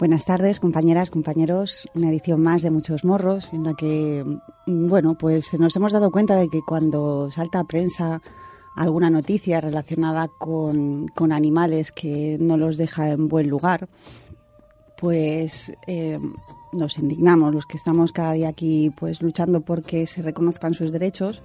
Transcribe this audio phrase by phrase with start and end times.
[0.00, 1.86] Buenas tardes, compañeras, compañeros.
[1.94, 4.24] Una edición más de Muchos Morros, en la que,
[4.64, 8.22] mm, bueno, pues nos hemos dado cuenta de que cuando salta a prensa
[8.76, 13.90] alguna noticia relacionada con, con animales que no los deja en buen lugar,
[14.98, 16.18] pues eh,
[16.72, 21.42] nos indignamos, los que estamos cada día aquí pues luchando porque se reconozcan sus derechos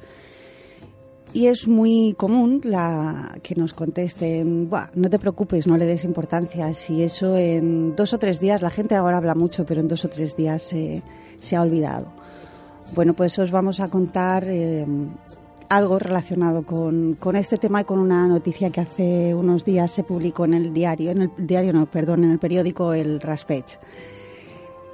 [1.36, 6.74] y es muy común la que nos contesten, no te preocupes, no le des importancia.
[6.74, 10.06] Si eso en dos o tres días, la gente ahora habla mucho, pero en dos
[10.06, 12.08] o tres días se ha olvidado.
[12.96, 14.86] Bueno, pues os vamos a contar eh,
[15.68, 20.06] algo relacionado con, con, este tema y con una noticia que hace unos días se
[20.06, 23.78] publicó en el diario, en el diario no, perdón, en el periódico El Raspech.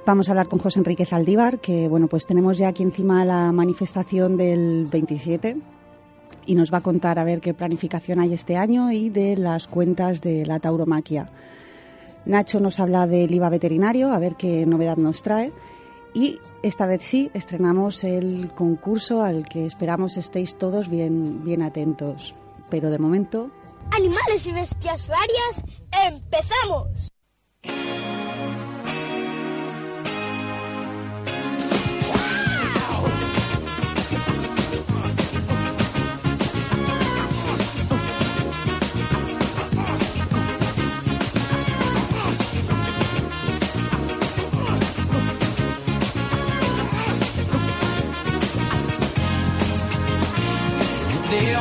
[0.04, 3.52] Vamos a hablar con José Enrique Zaldívar, que bueno, pues tenemos ya aquí encima la
[3.52, 5.56] manifestación del 27
[6.46, 9.66] y nos va a contar a ver qué planificación hay este año y de las
[9.66, 11.28] cuentas de la tauromaquia.
[12.24, 15.52] Nacho nos habla del IVA veterinario, a ver qué novedad nos trae.
[16.14, 22.34] Y esta vez sí, estrenamos el concurso al que esperamos estéis todos bien, bien atentos.
[22.70, 23.50] Pero de momento...
[23.90, 25.64] Animales y bestias varias,
[26.06, 27.12] empezamos.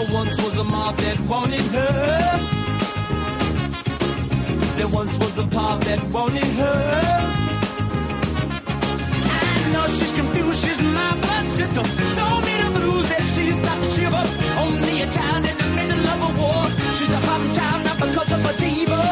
[0.01, 2.39] There once was a mob that wanted her.
[4.77, 7.31] There once was a pop that wanted her.
[9.29, 11.83] I know she's confused, she's my blood sister.
[12.17, 14.25] Told me the blues that she's got the shiver.
[14.65, 16.63] Only a child in the middle of a war.
[16.97, 19.10] She's a pop child not because of a diva.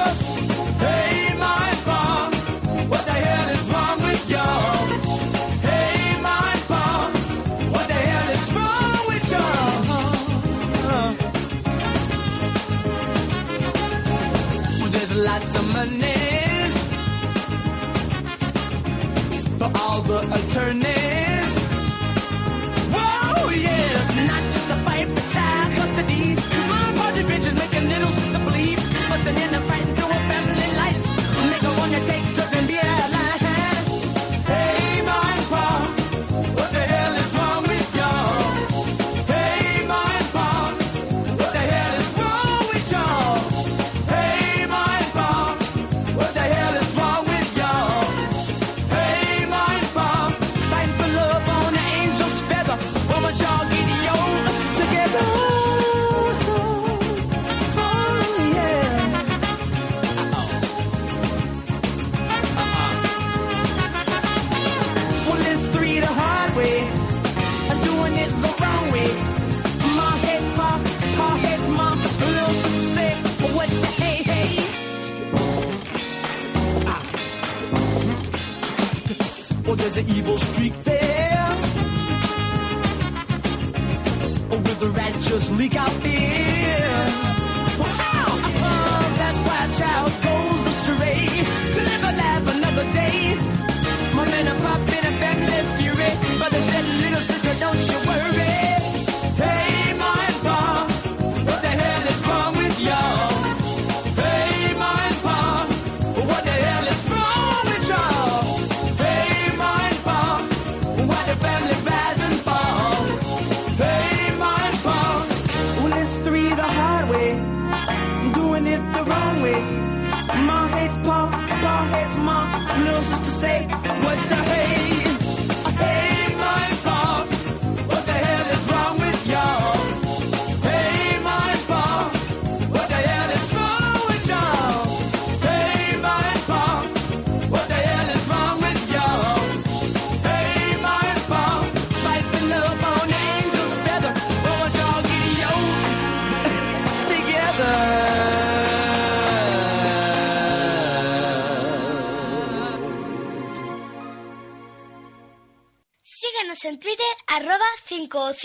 [20.59, 20.98] her name.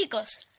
[0.08, 0.53] 5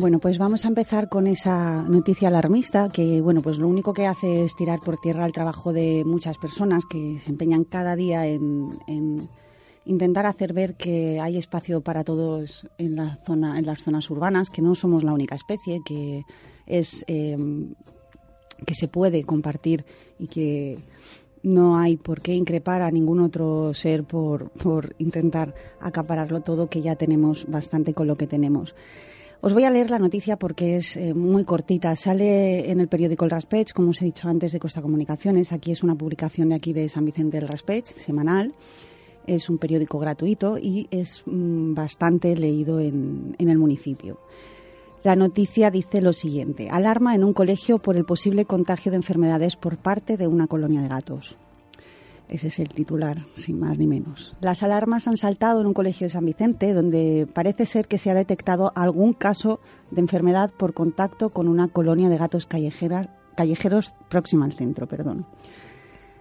[0.00, 4.06] Bueno, pues vamos a empezar con esa noticia alarmista que, bueno, pues lo único que
[4.06, 8.26] hace es tirar por tierra el trabajo de muchas personas que se empeñan cada día
[8.26, 9.28] en, en
[9.84, 14.48] intentar hacer ver que hay espacio para todos en la zona, en las zonas urbanas,
[14.48, 16.22] que no somos la única especie, que
[16.64, 17.36] es eh,
[18.64, 19.84] que se puede compartir
[20.18, 20.78] y que
[21.42, 26.80] no hay por qué increpar a ningún otro ser por, por intentar acapararlo todo, que
[26.80, 28.74] ya tenemos bastante con lo que tenemos.
[29.42, 31.96] Os voy a leer la noticia porque es eh, muy cortita.
[31.96, 35.52] Sale en el periódico El Raspech, como os he dicho antes, de Costa Comunicaciones.
[35.52, 38.52] Aquí es una publicación de aquí de San Vicente del Raspech, semanal.
[39.26, 44.18] Es un periódico gratuito y es mm, bastante leído en, en el municipio.
[45.04, 46.68] La noticia dice lo siguiente.
[46.70, 50.82] Alarma en un colegio por el posible contagio de enfermedades por parte de una colonia
[50.82, 51.38] de gatos.
[52.30, 54.36] Ese es el titular, sin más ni menos.
[54.40, 58.08] Las alarmas han saltado en un colegio de San Vicente, donde parece ser que se
[58.08, 59.58] ha detectado algún caso
[59.90, 64.86] de enfermedad por contacto con una colonia de gatos callejeros próxima al centro.
[64.86, 65.26] Perdón.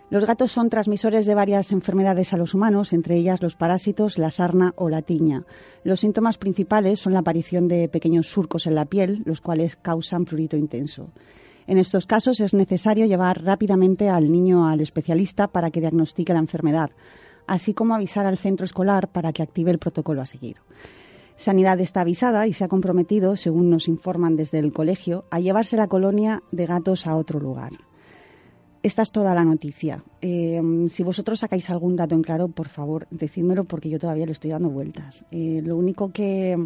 [0.10, 4.32] Los gatos son transmisores de varias enfermedades a los humanos, entre ellas los parásitos, la
[4.32, 5.44] sarna o la tiña.
[5.84, 10.26] Los síntomas principales son la aparición de pequeños surcos en la piel, los cuales causan
[10.26, 11.12] prurito intenso.
[11.70, 16.40] En estos casos es necesario llevar rápidamente al niño al especialista para que diagnostique la
[16.40, 16.90] enfermedad,
[17.46, 20.56] así como avisar al centro escolar para que active el protocolo a seguir.
[21.38, 25.78] Sanidad está avisada y se ha comprometido, según nos informan desde el colegio, a llevarse
[25.78, 27.74] la colonia de gatos a otro lugar.
[28.82, 30.04] Esta es toda la noticia.
[30.22, 34.32] Eh, si vosotros sacáis algún dato en claro, por favor, decídmelo porque yo todavía le
[34.32, 35.24] estoy dando vueltas.
[35.30, 36.58] Eh, lo único que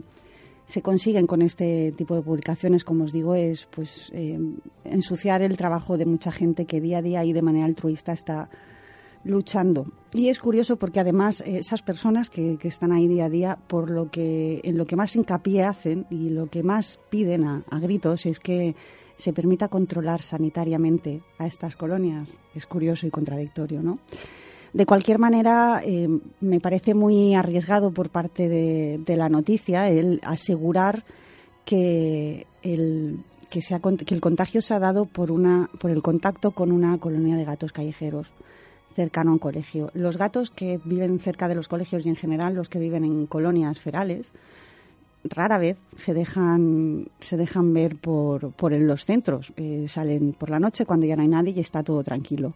[0.66, 4.40] se consiguen con este tipo de publicaciones, como os digo, es pues eh,
[4.86, 8.50] ensuciar el trabajo de mucha gente que día a día y de manera altruista está
[9.24, 9.86] luchando.
[10.14, 13.90] Y es curioso porque además esas personas que, que, están ahí día a día, por
[13.90, 17.80] lo que en lo que más hincapié hacen y lo que más piden a, a
[17.80, 18.76] gritos es que
[19.16, 22.30] se permita controlar sanitariamente a estas colonias.
[22.56, 24.00] Es curioso y contradictorio, ¿no?
[24.74, 26.08] De cualquier manera, eh,
[26.42, 31.04] me parece muy arriesgado por parte de, la noticia el asegurar
[31.64, 33.20] que el,
[33.52, 36.98] que, sea, que el contagio se ha dado por, una, por el contacto con una
[36.98, 38.28] colonia de gatos callejeros
[38.96, 39.92] cercano a un colegio.
[39.94, 43.28] Los gatos que viven cerca de los colegios y en general los que viven en
[43.28, 44.32] colonias ferales
[45.24, 49.54] rara vez se dejan se dejan ver por, por en los centros.
[49.56, 52.54] Eh, salen por la noche cuando ya no hay nadie y está todo tranquilo.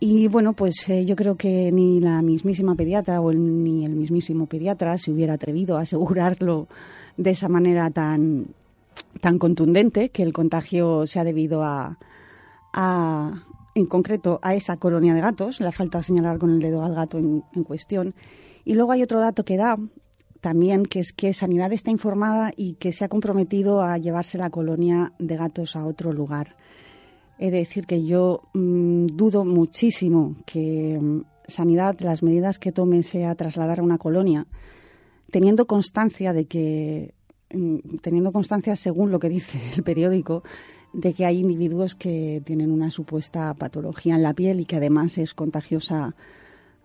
[0.00, 3.92] Y bueno, pues eh, yo creo que ni la mismísima pediatra o el, ni el
[3.92, 6.68] mismísimo pediatra se hubiera atrevido a asegurarlo
[7.16, 8.48] de esa manera tan,
[9.20, 11.98] tan contundente que el contagio se ha debido a,
[12.72, 15.60] a, en concreto, a esa colonia de gatos.
[15.60, 18.14] Le falta señalar con el dedo al gato en, en cuestión.
[18.64, 19.76] Y luego hay otro dato que da
[20.40, 24.50] también, que es que Sanidad está informada y que se ha comprometido a llevarse la
[24.50, 26.56] colonia de gatos a otro lugar.
[27.38, 33.02] He de decir que yo mmm, dudo muchísimo que mmm, Sanidad, las medidas que tome,
[33.02, 34.46] sea trasladar a una colonia,
[35.30, 37.14] teniendo constancia de que,
[37.52, 40.42] mmm, teniendo constancia, según lo que dice el periódico,
[40.92, 45.18] de que hay individuos que tienen una supuesta patología en la piel y que además
[45.18, 46.14] es contagiosa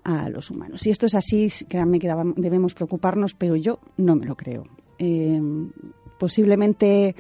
[0.04, 0.82] a los humanos.
[0.82, 4.64] Si esto es así, créanme que debemos preocuparnos, pero yo no me lo creo.
[4.98, 5.40] Eh,
[6.18, 7.16] posiblemente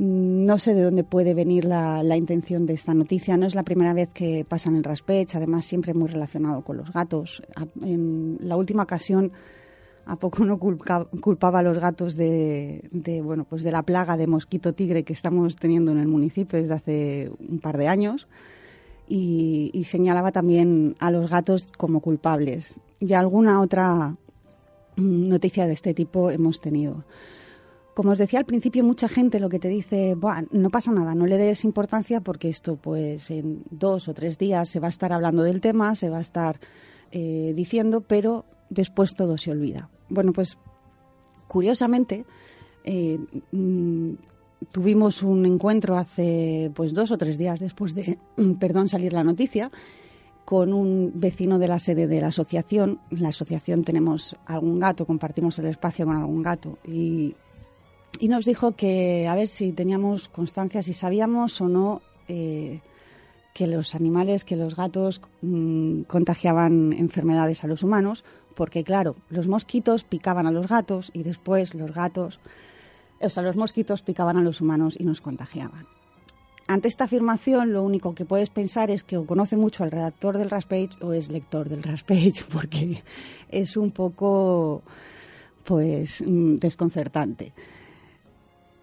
[0.00, 3.36] no sé de dónde puede venir la, intención de esta noticia.
[3.36, 6.78] No es la primera vez que pasa en el Raspech, además siempre muy relacionado con
[6.78, 7.42] los gatos.
[7.82, 9.30] En la última ocasión,
[10.06, 14.16] a poco no culpa, culpaba a los gatos de, de, bueno, pues de la plaga
[14.16, 18.26] de mosquito tigre que estamos teniendo en el municipio desde hace un par de años.
[19.06, 22.80] Y, y señalaba también a los gatos como culpables.
[23.00, 24.16] Y alguna otra
[24.96, 27.04] mm, noticia de este tipo hemos tenido.
[28.00, 30.16] Como os decía al principio, mucha gente lo que te dice,
[30.52, 34.70] no pasa nada, no le des importancia porque esto, pues en dos o tres días
[34.70, 36.58] se va a estar hablando del tema, se va a estar
[37.12, 39.90] eh, diciendo, pero después todo se olvida.
[40.08, 40.56] Bueno, pues
[41.46, 42.24] curiosamente,
[42.84, 43.18] eh,
[43.52, 44.12] mmm,
[44.72, 48.16] tuvimos un encuentro hace pues dos o tres días después de,
[48.58, 49.70] perdón, salir la noticia
[50.46, 52.98] con un vecino de la sede de la asociación.
[53.10, 57.34] En la asociación tenemos algún gato, compartimos el espacio con algún gato y
[58.18, 62.80] y nos dijo que a ver si teníamos constancia, si sabíamos o no eh,
[63.54, 68.24] que los animales, que los gatos mm, contagiaban enfermedades a los humanos,
[68.54, 72.40] porque claro, los mosquitos picaban a los gatos y después los gatos,
[73.20, 75.86] o sea, los mosquitos picaban a los humanos y nos contagiaban.
[76.66, 80.38] Ante esta afirmación, lo único que puedes pensar es que o conoce mucho al redactor
[80.38, 83.02] del Raspage o es lector del Raspage, porque
[83.48, 84.82] es un poco,
[85.64, 87.52] pues, mm, desconcertante.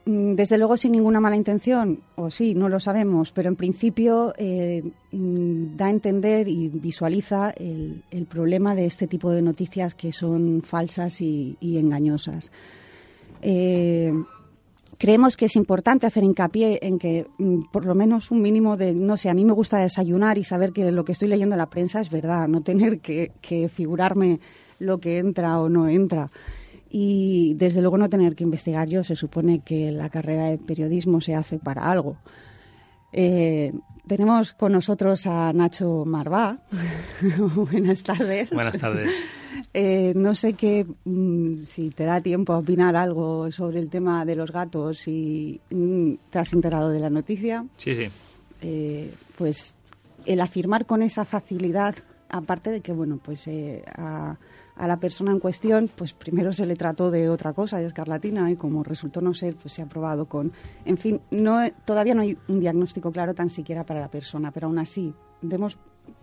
[0.07, 4.33] Mm, Desde luego sin ninguna mala intención, o sí, no lo sabemos, pero en principio
[4.37, 10.13] eh, mm, da a entender y visualiza el, problema de este tipo de noticias que
[10.13, 12.51] son falsas y, y engañosas.
[13.41, 14.13] Eh,
[14.97, 18.93] creemos que es importante hacer hincapié en que mm, por lo menos un mínimo de,
[18.93, 21.59] no sé, a mí me gusta desayunar y saber que lo que estoy leyendo en
[21.59, 24.39] la prensa es verdad, no tener que, que figurarme
[24.79, 26.29] lo que entra o no entra.
[26.89, 31.21] Y desde luego no tener que investigar yo, se supone que la carrera de periodismo
[31.21, 32.17] se hace para algo.
[33.11, 33.73] Eh,
[34.07, 36.57] tenemos con nosotros a Nacho Marvá.
[37.55, 38.49] Buenas tardes.
[38.51, 39.09] Buenas tardes.
[39.73, 44.23] Eh, no sé qué, mm, si te da tiempo a opinar algo sobre el tema
[44.23, 47.65] de los gatos y mm, te has enterado de la noticia.
[47.75, 48.07] Sí, sí.
[48.61, 49.73] Eh, pues
[50.25, 51.95] el afirmar con esa facilidad,
[52.29, 54.37] aparte de que, bueno, pues eh, a,
[54.77, 58.51] a la persona en cuestión, pues primero se le trató de otra cosa, de escarlatina,
[58.51, 60.51] y como resultó no ser, pues se ha probado con...
[60.85, 64.67] En fin, no, todavía no hay un diagnóstico claro tan siquiera para la persona, pero
[64.67, 65.77] aún así, demos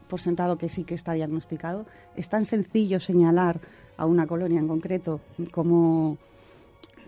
[0.08, 1.86] por sentado que sí que está diagnosticado.
[2.14, 3.60] Es tan sencillo señalar
[3.96, 5.20] a una colonia en concreto
[5.50, 6.18] como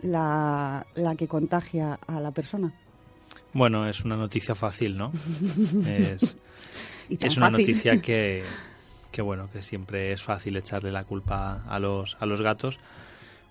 [0.03, 2.73] la, la que contagia a la persona.
[3.53, 5.13] Bueno, es una noticia fácil, ¿no?
[5.87, 6.37] es,
[7.09, 7.51] una fácil.
[7.51, 8.43] noticia que,
[9.17, 12.79] que, bueno, que siempre es fácil echarle la culpa a los, a los gatos,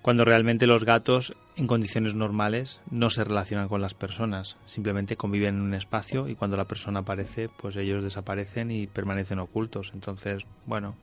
[0.03, 4.57] cuando realmente los gatos, en condiciones normales, no se relacionan con las personas.
[4.67, 9.39] Simplemente conviven en un espacio y cuando la persona aparece, pues ellos desaparecen y permanecen
[9.39, 9.89] ocultos.
[9.95, 10.95] Entonces, bueno,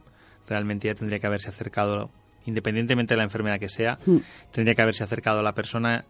[0.47, 2.11] realmente ya tendría que haberse acercado,
[2.47, 4.19] independientemente de la enfermedad que sea, Mm.
[4.53, 6.05] tendría que haberse acercado a la persona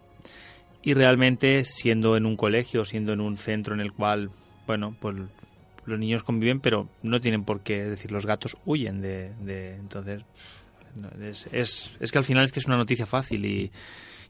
[0.83, 4.29] y realmente siendo en un colegio, siendo en un centro en el cual,
[4.67, 5.17] bueno, pues
[5.87, 9.75] los niños conviven, pero no tienen por qué, es decir, los gatos huyen de, de-
[9.75, 10.23] entonces,
[11.21, 13.73] es, es, es que al final es que es una noticia fácil y,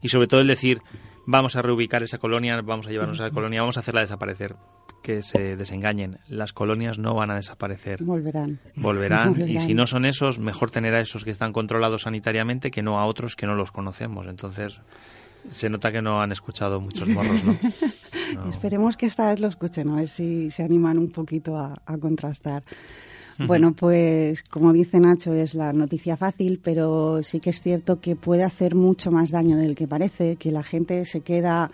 [0.01, 0.81] y sobre todo el decir,
[1.25, 4.55] vamos a reubicar esa colonia, vamos a llevarnos a esa colonia, vamos a hacerla desaparecer,
[5.03, 8.01] que se desengañen, las colonias no van a desaparecer.
[8.03, 8.59] Volverán.
[8.75, 9.59] Volverán, y Volverán.
[9.61, 13.05] si no son esos, mejor tener a esos que están controlados sanitariamente que no a
[13.05, 14.25] otros que no los conocemos.
[14.27, 14.79] Entonces,
[15.49, 17.57] se nota que no han escuchado muchos morros, ¿no?
[18.35, 18.47] No.
[18.47, 21.97] Esperemos que esta vez lo escuchen, a ver si se animan un poquito a, a
[21.97, 22.63] contrastar.
[23.39, 28.15] Bueno, pues como dice Nacho, es la noticia fácil, pero sí que es cierto que
[28.15, 31.71] puede hacer mucho más daño del que parece, que la gente se queda,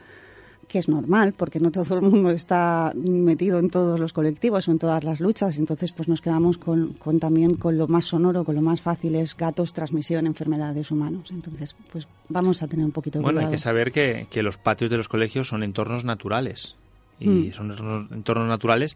[0.70, 4.72] que es normal, porque no todo el mundo está metido en todos los colectivos o
[4.72, 8.46] en todas las luchas, entonces pues nos quedamos con, con también con lo más sonoro,
[8.46, 11.32] con lo más fácil es gatos, transmisión, enfermedades humanos.
[11.32, 14.58] Entonces, pues vamos a tener un poquito de Bueno, hay que saber que, que los
[14.58, 16.76] patios de los colegios son entornos naturales.
[17.20, 17.52] Y Mm.
[17.52, 18.96] son entornos, entornos naturales.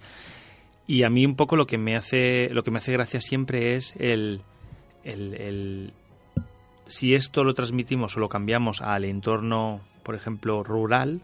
[0.87, 3.75] Y a mí un poco lo que me hace, lo que me hace gracia siempre
[3.75, 4.41] es el,
[5.03, 5.93] el, el-
[6.85, 11.21] si esto lo transmitimos o lo cambiamos al entorno, por ejemplo, rural,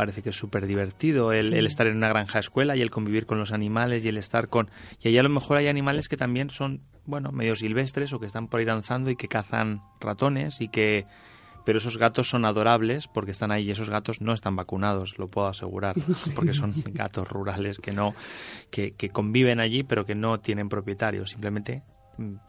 [0.00, 1.58] parece que es súper divertido el, Sí.
[1.58, 4.48] el estar en una granja escuela y el convivir con los animales y el estar
[4.48, 4.70] con...
[5.02, 8.24] Y ahí a lo mejor hay animales que también son, bueno, medio silvestres o que
[8.24, 11.04] están por ahí danzando y que cazan ratones y que...
[11.66, 15.28] Pero esos gatos son adorables porque están ahí y esos gatos no están vacunados, lo
[15.28, 15.96] puedo asegurar,
[16.34, 18.14] porque son gatos rurales que no
[18.70, 21.82] que, que conviven allí pero que no tienen propietarios, simplemente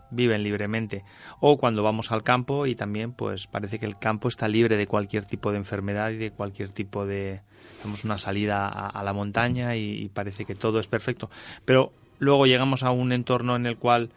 [0.10, 1.04] viven libremente.
[1.40, 4.88] O cuando vamos al campo y también pues parece que el campo está libre de
[4.88, 7.42] cualquier tipo de enfermedad y de cualquier tipo de
[7.82, 11.30] tenemos una salida a, la montaña y parece que todo es perfecto.
[11.66, 14.12] Pero luego llegamos a un entorno en el cual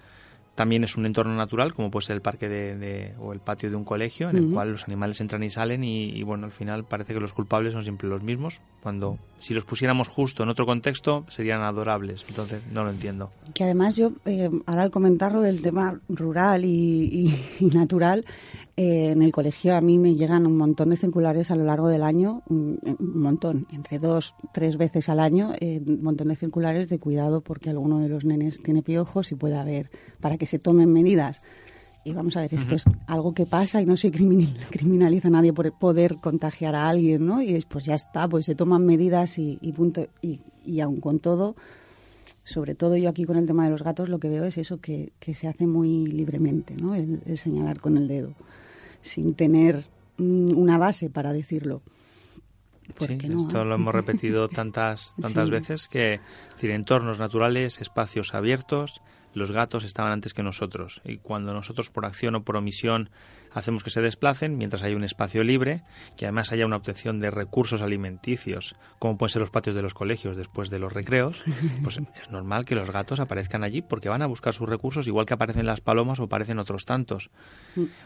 [0.55, 3.71] también es un entorno natural, como puede ser el parque de, de- o el patio
[3.71, 6.53] de un colegio, en el cual los animales entran y salen y, y, bueno, al
[6.53, 10.49] final parece que los culpables son siempre los mismos, cuando si los pusiéramos justo en
[10.49, 13.31] otro contexto serían adorables, entonces no lo entiendo.
[13.55, 18.25] Que además yo, eh, ahora al comentarlo del tema rural y, y- y natural,
[18.77, 21.89] eh, en el colegio a mí me llegan un montón de circulares a lo largo
[21.89, 26.37] del año, un, un montón, entre dos, tres veces al año, eh, un montón de
[26.37, 29.91] circulares de cuidado porque alguno de los nenes tiene piojos y puede haber,
[30.21, 31.41] para que se tomen medidas.
[32.07, 35.31] Y vamos a ver, esto es algo que pasa y no se criminal- criminaliza a
[35.31, 37.41] nadie por poder contagiar a alguien, ¿no?
[37.41, 40.07] Y después ya está, pues se toman medidas y, y punto.
[40.21, 41.57] Y, y aun con todo,
[42.43, 44.79] sobre todo yo aquí con el tema de los gatos lo que veo es eso,
[44.81, 46.95] que, que se hace muy libremente, ¿no?
[46.95, 48.35] El, el señalar con el dedo,
[49.05, 49.85] sin tener
[50.17, 51.83] mm, una base para decirlo.
[52.99, 53.39] ¿Por Sí, no?
[53.39, 53.65] esto eh?
[53.65, 55.51] lo hemos repetido tantas, tantas Sí.
[55.51, 56.21] veces que, es
[56.55, 59.01] decir, entornos naturales, espacios abiertos,
[59.35, 61.01] los gatos estaban antes que nosotros.
[61.05, 63.11] Y cuando nosotros, por acción o por omisión,
[63.53, 65.83] hacemos que se desplacen, mientras hay un espacio libre,
[66.17, 69.95] que además haya una obtención de recursos alimenticios, como pueden ser los patios de los
[69.95, 71.43] colegios después de los recreos,
[71.83, 75.27] pues es normal que los gatos aparezcan allí porque van a buscar sus recursos, igual
[75.27, 77.31] que aparecen las palomas o aparecen otros tantos.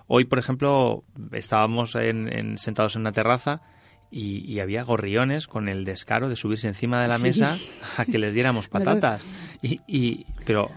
[0.07, 3.63] Hoy, por ejemplo, estábamos en- en- sentados en una terraza
[4.11, 7.23] y, y había gorriones con el descaro de subirse encima de la Sí.
[7.23, 7.57] mesa
[7.99, 9.23] a que les diéramos patatas.
[9.63, 10.71] Y, y- pero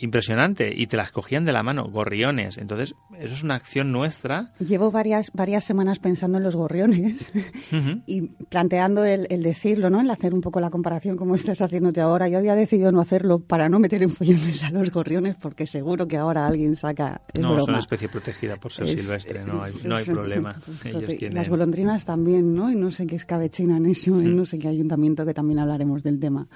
[0.00, 0.72] impresionante.
[0.76, 2.58] Y te las cogían de la mano, gorriones.
[2.58, 4.52] Entonces, eso es una acción nuestra.
[4.58, 7.30] Llevo varias, varias semanas pensando en los gorriones
[8.06, 10.00] y planteando el, el decirlo, ¿no?
[10.00, 12.28] El hacer un poco la comparación como estás haciéndote ahora.
[12.28, 16.06] Yo había decidido no hacerlo para no meter en follones a los gorriones porque seguro
[16.08, 17.78] que ahora alguien saca No, son broma.
[17.80, 20.54] especie protegida por ser Es- silvestre, no hay, no hay problema.
[20.84, 21.48] Ellos Las tienen...
[21.48, 22.70] golondrinas también, ¿no?
[22.70, 26.02] Y no sé qué escabechina en eso, en no sé qué ayuntamiento que también hablaremos
[26.02, 26.46] del tema.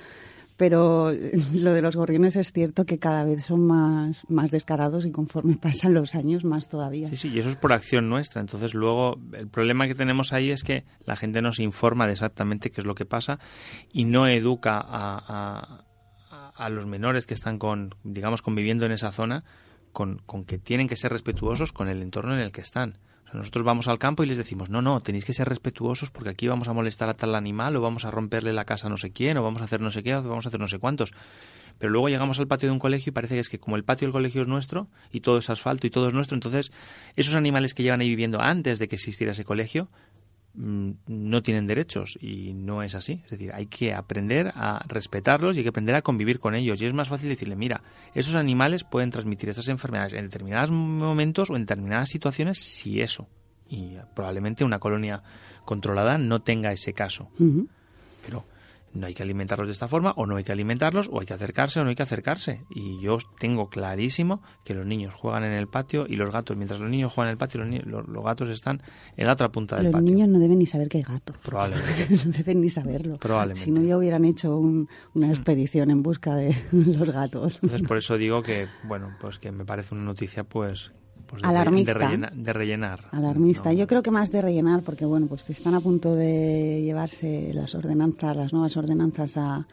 [0.57, 1.11] Pero
[1.55, 5.57] lo de los gorriones es cierto que cada vez son más, más descarados y conforme
[5.61, 7.09] pasan los años más todavía.
[7.09, 8.41] Sí, sí, y eso es por acción nuestra.
[8.41, 12.13] Entonces, luego, el problema que tenemos ahí es que la gente no se informa de
[12.13, 13.39] exactamente qué es lo que pasa
[13.93, 15.85] y no educa a, a-
[16.57, 19.43] a los menores que están con, digamos, conviviendo en esa zona
[19.93, 22.99] con, con que tienen que ser respetuosos con el entorno en el que están.
[23.35, 26.47] Nosotros vamos al campo y les decimos, no, no, tenéis que ser respetuosos porque aquí
[26.47, 29.11] vamos a molestar a tal animal o vamos a romperle la casa a no sé
[29.11, 31.13] quién o vamos a hacer no sé qué o vamos a hacer no sé cuántos.
[31.79, 33.83] Pero luego llegamos al patio de un colegio y parece que es que como el
[33.83, 36.71] patio del colegio es nuestro y todo es asfalto y todo es nuestro, entonces
[37.17, 39.89] esos animales que llevan ahí viviendo antes de que existiera ese colegio
[40.55, 43.23] no tienen derechos y no es así.
[43.25, 46.81] Es decir, hay que aprender a respetarlos y hay que aprender a convivir con ellos.
[46.81, 47.83] Y es más fácil decirle, mira,
[48.15, 53.27] esos animales pueden transmitir estas enfermedades en determinados momentos o en determinadas situaciones si eso.
[53.69, 55.23] Y probablemente una colonia
[55.65, 57.31] controlada no tenga ese caso.
[58.25, 58.45] Pero
[58.95, 61.35] no hay que alimentarlos de esta forma, o no hay que alimentarlos, o hay que
[61.35, 62.65] acercarse, o no hay que acercarse.
[62.71, 66.81] Y yo tengo clarísimo que los niños juegan en el patio y los gatos, mientras
[66.81, 68.81] los niños juegan en el patio, los, los- los gatos están
[69.17, 70.07] en la otra punta del Los patio.
[70.15, 71.37] niños no deben ni saber que hay gatos.
[71.39, 72.09] Probablemente.
[72.25, 73.17] no deben ni saberlo.
[73.19, 73.65] Probablemente.
[73.65, 77.55] Si no, ya hubieran hecho un- una expedición en busca de los gatos.
[77.63, 80.93] Entonces, por eso digo que, bueno, pues que me parece una noticia, pues,
[81.35, 81.93] pues de, Alarmista.
[81.93, 83.01] de rellena- de rellenar.
[83.13, 83.71] Alarmista.
[83.73, 83.77] No.
[83.79, 87.75] Yo creo que más de rellenar, porque bueno, pues están a punto de llevarse las
[87.75, 89.67] ordenanzas, las nuevas ordenanzas a,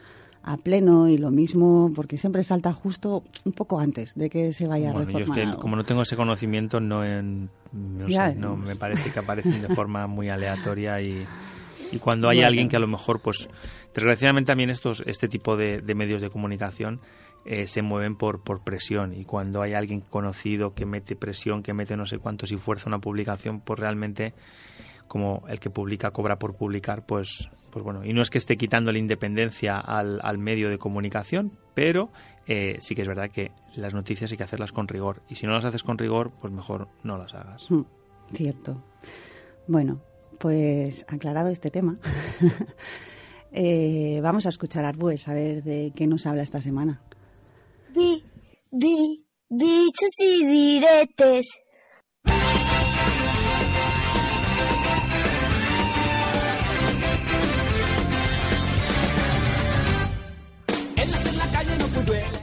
[0.43, 4.67] a pleno y lo mismo, porque siempre salta justo un poco antes de que se
[4.67, 5.55] vaya a Bueno, yo es reformar.
[5.55, 9.69] que como no tengo ese conocimiento, no, en, no, sé, me parece que aparecen de
[9.69, 11.25] forma muy aleatoria y,
[11.91, 12.47] y cuando hay Bueno.
[12.49, 13.47] alguien que a lo mejor, pues,
[13.93, 16.99] desgraciadamente también estos, este tipo de, de medios de comunicación
[17.45, 21.73] eh, se mueven por, por presión y cuando hay alguien conocido que mete presión, que
[21.73, 24.33] mete no sé cuántos y fuerza una publicación, pues realmente
[25.07, 28.55] como el que publica cobra por publicar, pues, pues bueno, y no es que esté
[28.55, 32.11] quitando la independencia al, al medio de comunicación, pero
[32.47, 35.45] eh, sí que es verdad que las noticias hay que hacerlas con rigor, y si
[35.45, 37.69] no las haces con rigor, pues mejor no las hagas.
[37.69, 37.81] Mm,
[38.33, 38.81] Cierto.
[39.67, 40.01] Bueno,
[40.39, 41.97] pues aclarado este tema,
[43.51, 47.01] eh, vamos a escuchar a Arbues a ver de qué nos habla esta semana.
[47.93, 48.23] Bi,
[48.71, 51.45] bi, bichos y diretes.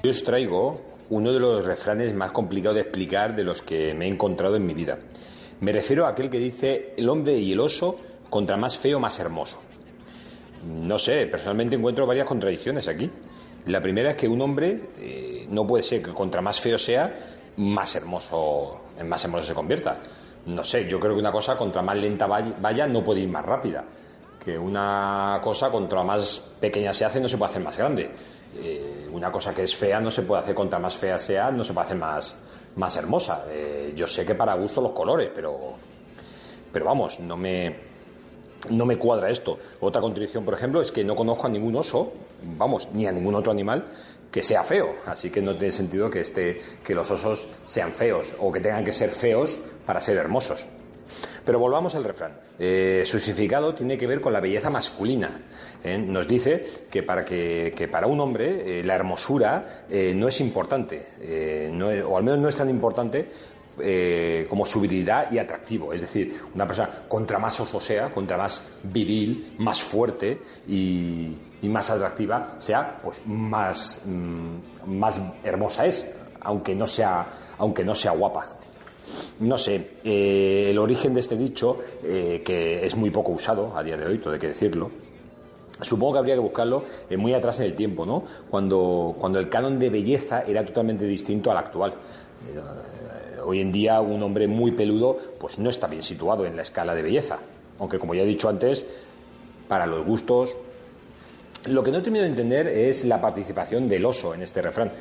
[0.02, 4.04] Yo os traigo uno de los refranes más complicados de explicar de los que me
[4.04, 4.98] he encontrado en mi vida.
[5.60, 9.18] Me refiero a aquel que dice el hombre y el oso contra más feo, más
[9.18, 9.58] hermoso.
[10.66, 13.10] No sé, personalmente encuentro varias contradicciones aquí.
[13.66, 17.18] La primera es que un hombre eh, no puede ser que contra más feo sea,
[17.56, 19.98] más hermoso, más hermoso se convierta.
[20.46, 23.28] No sé, yo creo que una cosa contra más lenta vay- vaya no puede ir
[23.28, 23.84] más rápida.
[24.42, 28.10] Que una cosa contra más pequeña se hace no se puede hacer más grande.
[28.56, 31.62] Eh, una cosa que es fea no se puede hacer contra más fea sea, no
[31.64, 32.36] se puede hacer más,
[32.76, 33.44] más hermosa.
[33.50, 35.74] Eh, yo sé que para gusto los colores, pero,
[36.72, 37.76] pero vamos, no me,
[38.70, 39.58] no me cuadra esto.
[39.80, 43.34] Otra contradicción, por ejemplo, es que no conozco a ningún oso, vamos, ni a ningún
[43.34, 43.86] otro animal
[44.30, 44.96] que sea feo.
[45.06, 48.84] Así que no tiene sentido que, este, que los osos sean feos o que tengan
[48.84, 50.66] que ser feos para ser hermosos.
[51.44, 52.32] Pero volvamos al refrán.
[52.58, 55.40] Eh, su significado tiene que ver con la belleza masculina.
[55.82, 55.96] ¿eh?
[55.96, 61.06] Nos dice que para, que, para un hombre eh, la hermosura no es importante,
[61.72, 63.30] no o al menos no es tan importante
[64.50, 65.94] como su virilidad y atractivo.
[65.94, 71.68] Es decir, una persona contra más oso sea, contra más viril, más fuerte y, y
[71.68, 76.06] más atractiva sea, pues más, mm, más hermosa es,
[76.40, 77.26] aunque no sea,
[77.58, 78.46] aunque no sea guapa.
[79.40, 83.82] No sé, eh, el origen de este dicho, eh, que es muy poco usado a
[83.82, 84.90] día de hoy, todo hay que decirlo,
[85.80, 88.24] Supongo que habría que buscarlo eh, muy atrás en el tiempo, ¿no?
[88.50, 91.94] Cuando, cuando el canon de belleza era totalmente distinto al actual.
[93.46, 96.96] Hoy en día un hombre muy peludo pues no está bien situado en la escala
[96.96, 97.38] de belleza.
[97.78, 98.84] Aunque como ya he dicho antes,
[99.68, 100.56] para los gustos...
[101.66, 104.92] Lo que no he terminado de entender es la participación del oso en este refrán.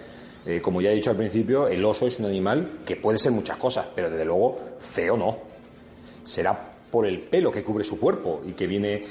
[0.45, 3.31] Eh, como ya he dicho al principio, el oso es un animal que puede ser
[3.31, 5.37] muchas cosas, pero desde luego feo no.
[6.23, 9.03] Será por el pelo que cubre su cuerpo y que viene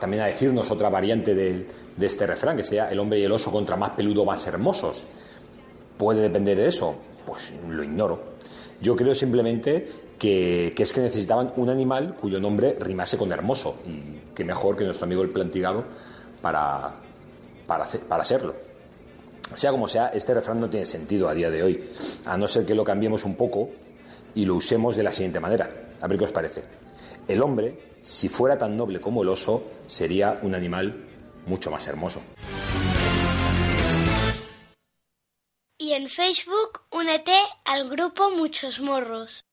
[0.00, 1.66] también a decirnos otra variante de,
[2.00, 5.06] este refrán, que sea el hombre y el oso contra más peludo más hermosos.
[5.96, 6.94] ¿Puede depender de eso?
[7.24, 8.34] Pues lo ignoro.
[8.80, 13.76] Yo creo simplemente que, que es que necesitaban un animal cuyo nombre rimase con hermoso
[13.86, 15.84] y que mejor que nuestro amigo el plantigado
[16.44, 16.92] para,
[17.66, 18.54] para, para serlo.
[19.54, 21.90] Sea como sea, este refrán no tiene sentido a día de hoy,
[22.26, 23.70] a no ser que lo cambiemos un poco
[24.34, 25.70] y lo usemos de la siguiente manera.
[26.02, 26.62] A ver qué os parece.
[27.28, 31.06] El hombre, si fuera tan noble como el oso, sería un animal
[31.46, 32.20] mucho más hermoso.
[35.78, 39.46] Y en Facebook únete al grupo Muchos Morros.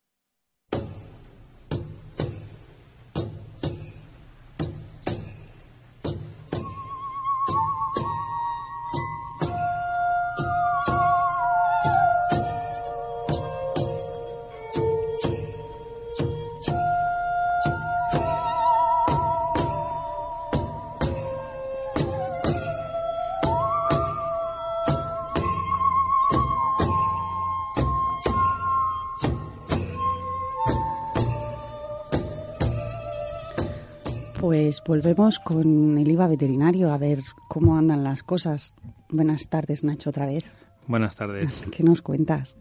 [34.52, 38.76] Pues volvemos con el IVA veterinario a ver cómo andan las cosas.
[39.08, 40.44] Buenas tardes, Nacho, otra vez.
[40.88, 41.64] Buenas tardes.
[41.72, 42.58] ¿Qué nos cuentas?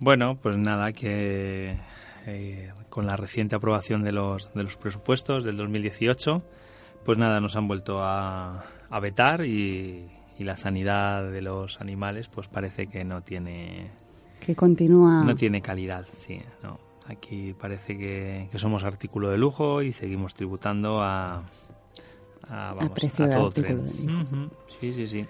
[0.00, 1.76] Bueno, pues nada, que
[2.26, 6.42] eh, con la reciente aprobación de los, de los presupuestos del 2018,
[7.04, 10.08] pues nada, nos han vuelto a, a vetar y,
[10.40, 13.92] y la sanidad de los animales pues parece que no tiene,
[14.44, 15.22] Que continúa.
[15.22, 16.80] no tiene calidad, sí, no.
[17.08, 21.44] Aquí parece que, que somos artículo de lujo y seguimos tributando a,
[22.48, 24.50] a, vamos, precio a de todo tren.
[24.80, 25.26] Sí, sí, sí.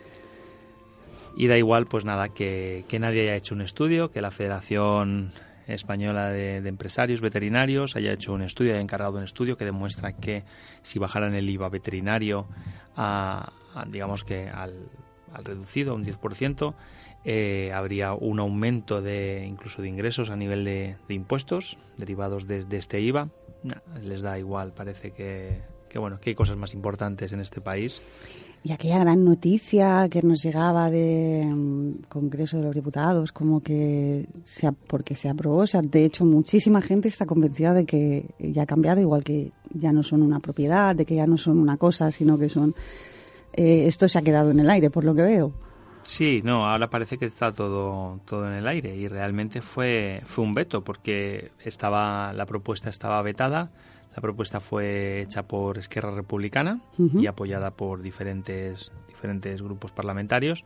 [1.36, 5.32] Y da igual, pues nada, que, que nadie haya hecho un estudio, que la Federación
[5.66, 10.12] Española de, de Empresarios Veterinarios haya hecho un estudio, haya encargado un estudio que demuestra
[10.12, 10.44] que
[10.82, 12.46] si bajaran el IVA veterinario
[12.96, 14.88] a, a, digamos que al,
[15.34, 16.74] al reducido, a un 10%,
[17.28, 23.00] eh, habría un aumento de incluso de ingresos a nivel de, impuestos derivados de, este
[23.00, 23.30] IVA.
[24.00, 25.58] Les da igual, parece que,
[25.98, 28.00] bueno, que hay cosas más importantes en este país.
[28.62, 34.28] Y aquella gran noticia que nos llegaba de mm, Congreso de los Diputados, como que
[34.44, 38.62] se, porque se aprobó, o sea, de hecho muchísima gente está convencida de que ya
[38.62, 41.76] ha cambiado, igual que ya no son una propiedad, de que ya no son una
[41.76, 42.76] cosa, sino que son...
[43.52, 45.65] eh, esto se ha quedado en el aire, por lo que veo.
[46.06, 50.44] Sí, no, ahora parece que está todo, todo en el aire y realmente fue, fue
[50.44, 53.70] un veto porque estaba, la propuesta estaba vetada,
[54.14, 60.64] la propuesta fue hecha por Esquerra Republicana y apoyada por diferentes, diferentes grupos parlamentarios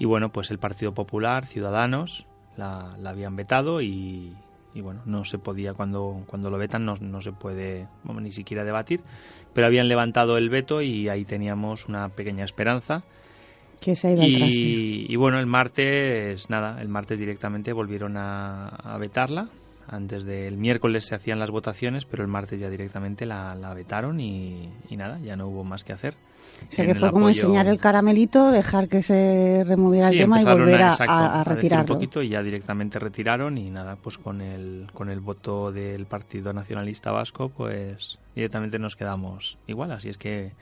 [0.00, 4.34] y bueno, pues el Partido Popular, Ciudadanos, la, la habían vetado y,
[4.74, 8.64] y bueno, no se podía, cuando, cuando lo vetan no, no se puede ni siquiera
[8.64, 9.00] debatir,
[9.54, 13.04] pero habían levantado el veto y ahí teníamos una pequeña esperanza.
[13.82, 14.22] Que se ha ido.
[14.22, 19.48] Y, y bueno, el martes, nada, el martes directamente volvieron a, a vetarla.
[19.88, 24.20] Antes del miércoles se hacían las votaciones, pero el martes ya directamente la, la vetaron
[24.20, 26.14] y, y nada, ya no hubo más que hacer.
[26.68, 30.14] O sea, En que fue como apoyo- enseñar el caramelito, dejar que se removiera Sí,
[30.18, 31.82] el tema y volver a, exacto, a- a retirarlo.
[31.94, 36.06] un poquito y ya directamente retiraron y nada, pues con el, con el voto del
[36.06, 39.90] Partido Nacionalista Vasco, pues directamente nos quedamos igual.
[39.90, 40.52] Así es que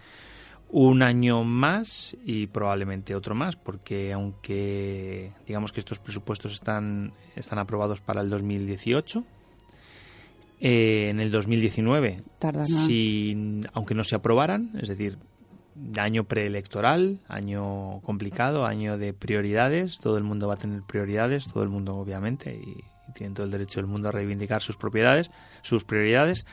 [0.73, 7.59] un año más y probablemente otro más, porque aunque digamos que estos presupuestos están, están
[7.59, 9.25] aprobados para el 2018,
[10.61, 12.87] eh, en el 2019, Tarda nada.
[12.87, 15.19] si, aunque no se aprobaran, es decir,
[15.97, 21.63] año preelectoral, año complicado, año de prioridades, todo el mundo va a tener prioridades, todo
[21.63, 25.31] el mundo obviamente, y, y tienen todo el derecho del mundo a reivindicar sus propiedades,
[25.63, 26.45] sus prioridades.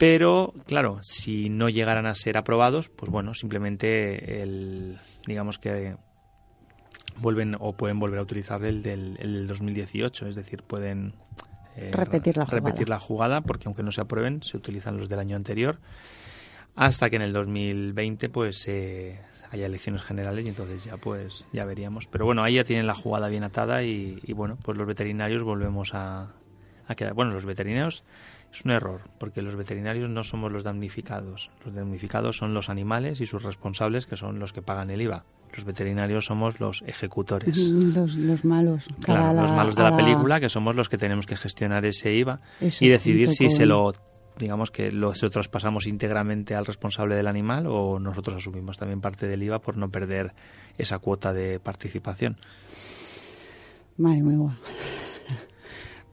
[0.00, 5.94] Pero, claro, si no llegaran a ser aprobados, pues bueno, simplemente el, digamos que
[7.18, 11.12] vuelven o pueden volver a utilizar el del, el del 2018, es decir, pueden
[11.76, 12.60] eh, Repetir la jugada.
[12.64, 15.80] repetir la jugada, porque aunque no se aprueben, se utilizan los del año anterior,
[16.76, 21.66] hasta que en el 2020 pues eh, haya elecciones generales y entonces ya pues ya
[21.66, 22.06] veríamos.
[22.06, 25.42] Pero bueno, ahí ya tienen la jugada bien atada y, y bueno, pues los veterinarios
[25.42, 26.32] volvemos a, a
[26.86, 27.14] ha quedado.
[27.14, 28.02] Bueno, los veterinarios
[28.52, 31.50] es un error, porque los veterinarios no somos los damnificados.
[31.64, 35.24] Los damnificados son los animales y sus responsables, que son los que pagan el IVA.
[35.54, 37.56] Los veterinarios somos los ejecutores.
[37.56, 38.86] Los, los malos.
[39.02, 42.40] Claro, los malos de la película, que somos los que tenemos que gestionar ese IVA
[42.60, 43.92] Eso, y decidir si se lo
[44.38, 49.00] digamos que lo se lo traspasamos íntegramente al responsable del animal o nosotros asumimos también
[49.00, 50.32] parte del IVA por no perder
[50.78, 52.38] esa cuota de participación.
[53.98, 54.58] Madre mía.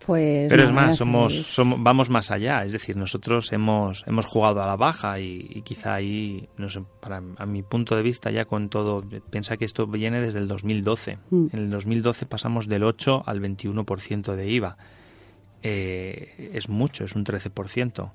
[0.08, 1.48] Pues Pero es más, somos, sabéis.
[1.48, 2.63] somos, vamos más allá.
[2.63, 6.82] Es decir, nosotros hemos, hemos jugado a la baja y, y quizá ahí, no sé,
[7.02, 10.48] para, a mi punto de vista, ya con todo, piensa que esto viene desde el
[10.48, 11.17] 2012.
[11.30, 11.48] Mm.
[11.52, 14.78] En el 2012 pasamos del 8 al 21% de IVA.
[15.62, 18.10] Eh, es mucho, es un 13%.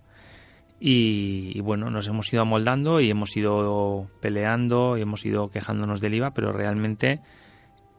[0.80, 6.00] Y, y bueno, nos hemos ido amoldando y hemos ido peleando y hemos ido quejándonos
[6.00, 7.20] del IVA, pero realmente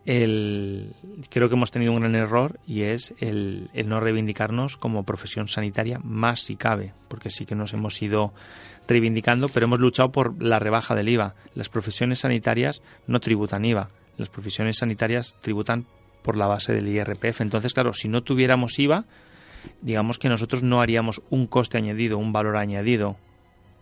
[0.06, 0.94] el,
[1.30, 5.48] creo que hemos tenido un gran error y es el, el no reivindicarnos como profesión
[5.48, 8.34] sanitaria más si cabe, porque sí que nos hemos ido
[8.88, 11.36] reivindicando, pero hemos luchado por la rebaja del IVA.
[11.56, 15.86] Las profesiones sanitarias no tributan IVA, las profesiones sanitarias tributan
[16.22, 17.42] por la base del IRPF.
[17.42, 19.06] Entonces, claro, si no tuviéramos IVA,
[19.82, 23.16] digamos que nosotros no haríamos un coste añadido, un valor añadido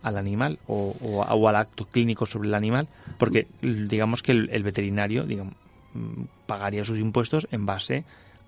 [0.02, 4.62] al animal o, o- o al acto clínico sobre el animal, porque digamos que el,
[4.64, 5.54] veterinario digamos,
[6.46, 8.04] pagaría sus impuestos en base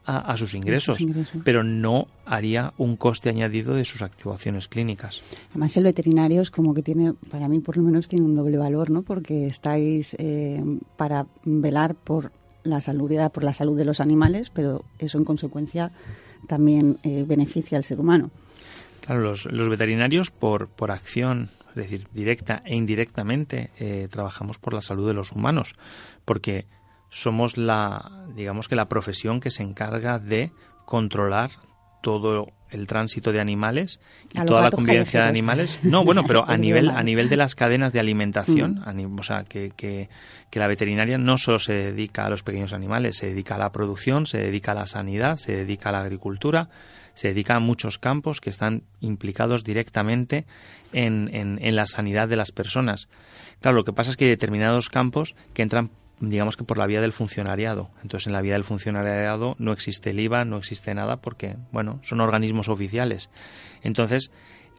[0.06, 1.42] a, a sus ingresos, ingresos.
[1.44, 5.22] pero no haría un coste añadido de sus actuaciones clínicas.
[5.50, 8.58] Además, el veterinario es como que tiene, para mí por lo menos, tiene un doble
[8.58, 9.02] valor, ¿no?
[9.02, 10.62] Porque estáis eh,
[10.96, 12.32] para velar por
[12.64, 15.90] la salubridad, por la salud de los animales, pero eso en consecuencia
[16.46, 18.30] también eh, beneficia al ser humano.
[19.00, 24.72] Claro, los, los veterinarios por, por acción, es decir, directa e indirectamente, eh, trabajamos por
[24.72, 25.74] la salud de los humanos,
[26.24, 26.66] porque
[27.14, 30.50] somos la, digamos que la profesión que se encarga de
[30.84, 31.50] controlar
[32.02, 34.00] todo el tránsito de animales
[34.32, 35.78] y toda la convivencia de animales.
[35.84, 39.18] No, bueno, pero a digo nivel a nivel de las cadenas de alimentación, Mm.
[39.18, 40.10] o sea, que, que,
[40.50, 43.70] que la veterinaria no solo se dedica a los pequeños animales, se dedica a la
[43.70, 46.68] producción, se dedica a la sanidad, se dedica a la agricultura,
[47.14, 50.46] se dedica a muchos campos que están implicados directamente
[50.92, 53.08] en, en, en la sanidad de las personas.
[53.60, 56.86] Claro, lo que pasa es que hay determinados campos que entran digamos que por la
[56.86, 57.90] vía del funcionariado.
[58.02, 62.00] Entonces, en la vía del funcionariado no existe el IVA, no existe nada porque, bueno,
[62.02, 63.30] son organismos oficiales.
[63.82, 64.30] Entonces,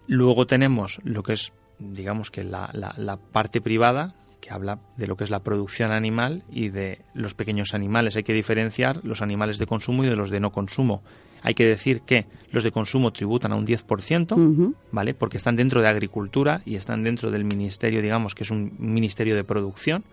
[0.07, 5.07] luego tenemos lo que es, digamos que la, la, la parte privada, que habla de
[5.07, 8.15] lo que es la producción animal y de los pequeños animales.
[8.15, 11.01] Hay que diferenciar los animales de consumo y de los de no consumo.
[11.41, 14.75] Hay que decir que los de consumo tributan a un 10%, Ujú.
[14.91, 15.13] ¿vale?
[15.13, 19.35] Porque están dentro de agricultura y están dentro del ministerio, digamos, que es un ministerio
[19.35, 20.03] de producción.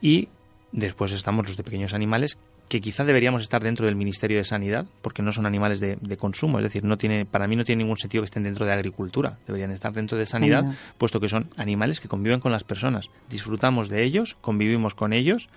[0.00, 0.28] Y
[0.72, 4.84] después estamos los de pequeños animales que quizá deberíamos estar dentro del Ministerio de Sanidad,
[5.00, 7.82] porque no son animales de, de consumo, es decir, no tiene, para mí no tiene
[7.82, 10.64] ningún sentido que estén dentro de agricultura, deberían estar dentro de sanidad,
[10.98, 15.48] puesto que son animales que conviven con las personas, disfrutamos de ellos, convivimos con ellos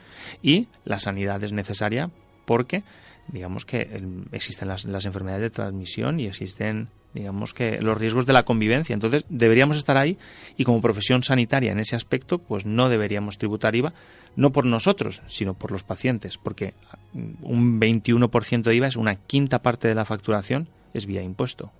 [0.41, 2.09] y la sanidad es necesaria
[2.45, 2.83] porque
[3.27, 8.25] digamos que el- existen las, las enfermedades de transmisión y existen digamos que los riesgos
[8.25, 8.93] de la convivencia.
[8.93, 10.17] Entonces, deberíamos estar ahí
[10.57, 13.93] y como profesión sanitaria en ese aspecto, pues no deberíamos tributar IVA,
[14.35, 16.73] no por nosotros, sino por los pacientes, porque
[17.13, 21.71] mm, un 21% de IVA es una quinta parte de la facturación, es vía impuesto.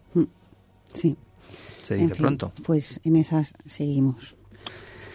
[0.94, 1.16] Sí.
[1.82, 2.52] Se En dice fin, pronto.
[2.64, 4.36] Pues en esas seguimos.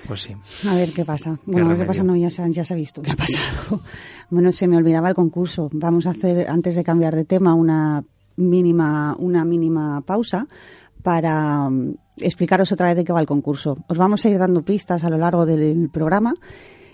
[0.06, 0.36] Pues sí.
[0.68, 1.38] A ver qué pasa.
[1.46, 3.82] Bueno, a ver qué pasa, no, ya se, ya se ha visto qué ha pasado.
[4.28, 5.70] Bueno, se me olvidaba el concurso.
[5.72, 8.02] Vamos a hacer, antes de cambiar de tema, una
[8.36, 10.46] mínima, una mínima pausa
[11.02, 13.76] para mm, explicaros otra vez de qué va el concurso.
[13.88, 16.34] Os vamos a ir dando pistas a lo largo del programa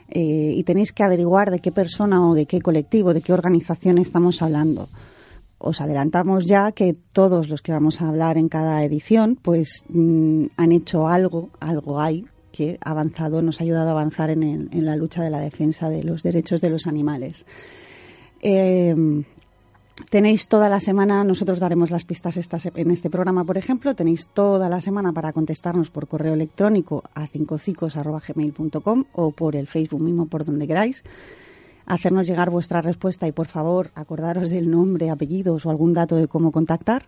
[0.08, 3.98] eh, y tenéis que averiguar de qué persona o de qué colectivo, de qué organización
[3.98, 4.88] estamos hablando.
[5.56, 10.46] Os adelantamos ya que todos los que vamos a hablar en cada edición, pues mm,
[10.56, 14.94] han hecho algo, algo hay que ha avanzado, nos ha ayudado a avanzar en, la
[14.94, 17.46] lucha de la defensa de los derechos de los animales.
[18.42, 18.94] Eh,
[20.08, 22.38] Tenéis toda la semana, nosotros daremos las pistas
[22.74, 27.26] en este programa, por ejemplo, tenéis toda la semana para contestarnos por correo electrónico a
[27.26, 31.04] cincocicos.gmail.com o por el Facebook mismo, por donde queráis.
[31.84, 36.26] Hacernos llegar vuestra respuesta y, por favor, acordaros del nombre, apellidos o algún dato de
[36.26, 37.04] cómo contactar.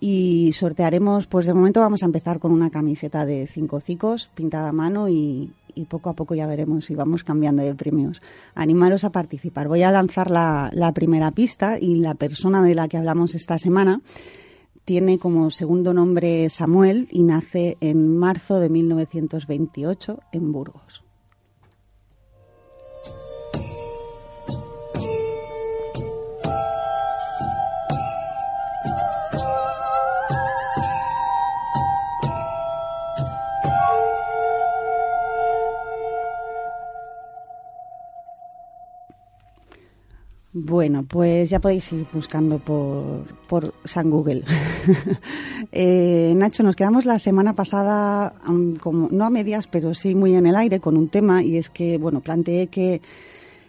[0.00, 4.70] Y sortearemos, pues de momento vamos a empezar con una camiseta de cinco cicos pintada
[4.70, 8.20] a mano y, y poco a poco ya veremos si vamos cambiando de premios.
[8.54, 9.68] Animaros a participar.
[9.68, 13.58] Voy a lanzar la, la primera pista y la persona de la que hablamos esta
[13.58, 14.00] semana
[14.84, 21.07] tiene como segundo nombre Samuel y nace en marzo de 1928 en Burgos.
[40.68, 44.44] Bueno, pues ya podéis ir buscando por, por San Google.
[45.72, 50.34] eh, Nacho, nos quedamos la semana pasada, um, como, no a medias, pero sí muy
[50.34, 53.00] en el aire con un tema, y es que, bueno, planteé que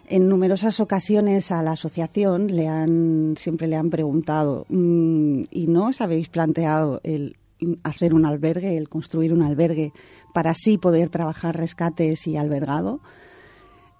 [0.08, 5.86] en numerosas ocasiones a la asociación le han, siempre le han preguntado, mm, ¿y no
[5.86, 7.38] os habéis planteado el
[7.82, 9.94] hacer un albergue, el construir un albergue
[10.34, 13.00] para así poder trabajar rescates y albergado?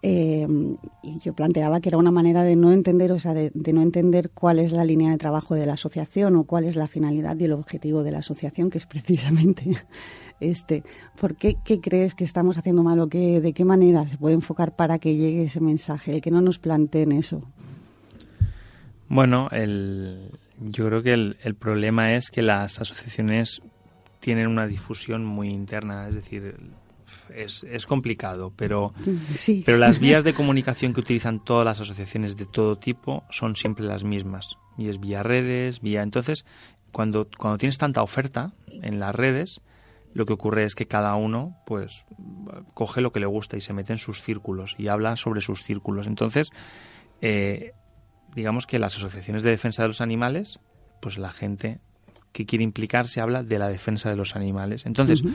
[0.03, 0.47] Eh,
[1.03, 4.31] y yo planteaba que era una manera de no entender, o sea, de, no entender
[4.31, 7.45] cuál es la línea de trabajo de la asociación o cuál es la finalidad y
[7.45, 9.77] el objetivo de la asociación, que es precisamente
[10.41, 10.85] este.
[11.21, 14.75] ¿Por qué, crees que estamos haciendo mal o qué, de qué manera se puede enfocar
[14.75, 17.43] para que llegue ese mensaje, el que no nos planteen eso?
[19.09, 23.61] Bueno, yo creo que el, el problema es que las asociaciones
[24.21, 26.55] tienen una difusión muy interna, es decir,
[27.35, 28.93] es, es, complicado, pero,
[29.35, 29.63] sí.
[29.65, 33.85] pero las vías de comunicación que utilizan todas las asociaciones de todo tipo son siempre
[33.85, 34.57] las mismas.
[34.77, 36.03] Y es vía redes, vía...
[36.03, 36.45] Entonces,
[36.93, 39.61] cuando, cuando tienes tanta oferta en las redes,
[40.13, 42.05] lo que ocurre es que cada uno pues
[42.75, 45.63] coge lo que le gusta y se mete en sus círculos y habla sobre sus
[45.63, 46.07] círculos.
[46.07, 46.51] Entonces,
[47.21, 47.73] eh,
[48.35, 50.59] digamos que las asociaciones de defensa de los animales,
[51.01, 51.81] pues la gente
[52.33, 54.87] que quiere implicarse habla de la defensa de los animales.
[54.87, 55.35] Entonces, uh -huh.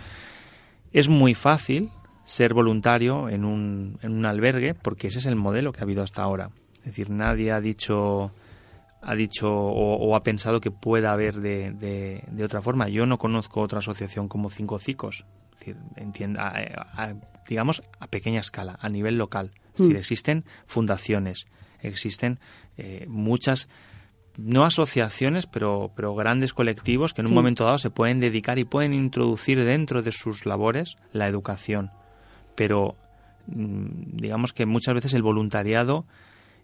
[0.96, 1.92] Es muy fácil
[2.24, 6.02] ser voluntario en un, en un albergue porque ese es el modelo que ha habido
[6.02, 6.52] hasta ahora.
[6.78, 8.32] Es decir, nadie ha dicho
[9.02, 12.88] ha dicho o, o, ha pensado que pueda haber de, de, de, otra forma.
[12.88, 17.16] Yo no conozco otra asociación como Cinco Cicos, es decir, entienda, a, a,
[17.48, 19.52] digamos a pequeña escala, a nivel local.
[19.74, 21.46] Es decir, existen fundaciones,
[21.82, 22.40] existen
[22.78, 23.68] eh, muchas,
[24.38, 27.32] no asociaciones, pero, pero grandes colectivos que en sí.
[27.32, 31.92] un momento dado se pueden dedicar y pueden introducir dentro de sus labores la educación.
[32.56, 32.96] Pero
[33.48, 36.06] mm, digamos que muchas veces el voluntariado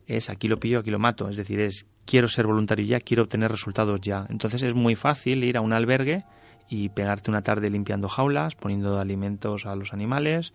[0.08, 1.30] es aquí lo pillo, aquí lo mato.
[1.30, 4.26] Es decir, es quiero ser voluntario ya, quiero obtener resultados ya.
[4.30, 6.26] Entonces es muy fácil ir a un albergue
[6.70, 10.54] y pegarte una tarde limpiando jaulas, poniendo alimentos a los animales,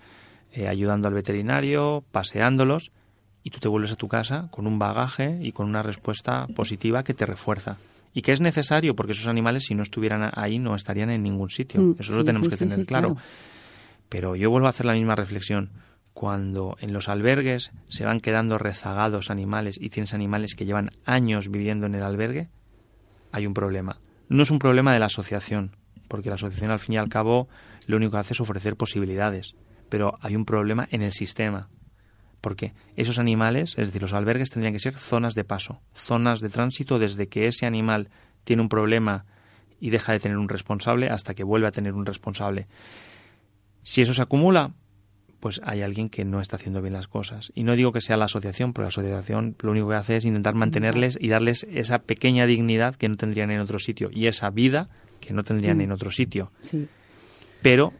[0.52, 2.90] eh, ayudando al veterinario, paseándolos,
[3.46, 7.04] y tú te vuelves a tu casa con un bagaje y con una respuesta positiva
[7.04, 7.76] que te refuerza.
[8.12, 11.48] Y que es necesario, porque esos animales, si no estuvieran ahí, no estarían en ningún
[11.48, 11.80] sitio.
[11.80, 13.14] Mm, Eso sí, lo tenemos sí, que tener claro.
[13.14, 13.26] claro.
[14.08, 15.70] Pero yo vuelvo a hacer la misma reflexión
[16.12, 21.48] cuando en los albergues se van quedando rezagados animales y tienes animales que llevan años
[21.48, 22.48] viviendo en el albergue,
[23.30, 24.00] hay un problema.
[24.28, 25.76] No es un problema de la asociación,
[26.08, 27.46] porque la asociación al fin y al cabo
[27.86, 29.54] lo único que hace es ofrecer posibilidades,
[29.88, 31.68] pero hay un problema en el sistema,
[32.46, 36.48] porque esos animales, es decir, los albergues tendrían que ser zonas de paso, zonas de
[36.48, 38.08] tránsito desde que ese animal
[38.44, 39.24] tiene un problema
[39.80, 42.68] y deja de tener un responsable hasta que vuelve a tener un responsable.
[43.82, 44.70] Si eso se acumula,
[45.40, 47.50] pues hay alguien que no está haciendo bien las cosas.
[47.56, 50.24] Y no digo que sea la asociación, porque la asociación lo único que hace es
[50.24, 54.50] intentar mantenerles y darles esa pequeña dignidad que no tendrían en otro sitio y esa
[54.50, 54.88] vida
[55.20, 55.80] que no tendrían mm.
[55.80, 56.52] en otro sitio.
[56.60, 56.86] Sí.
[57.60, 57.92] Pero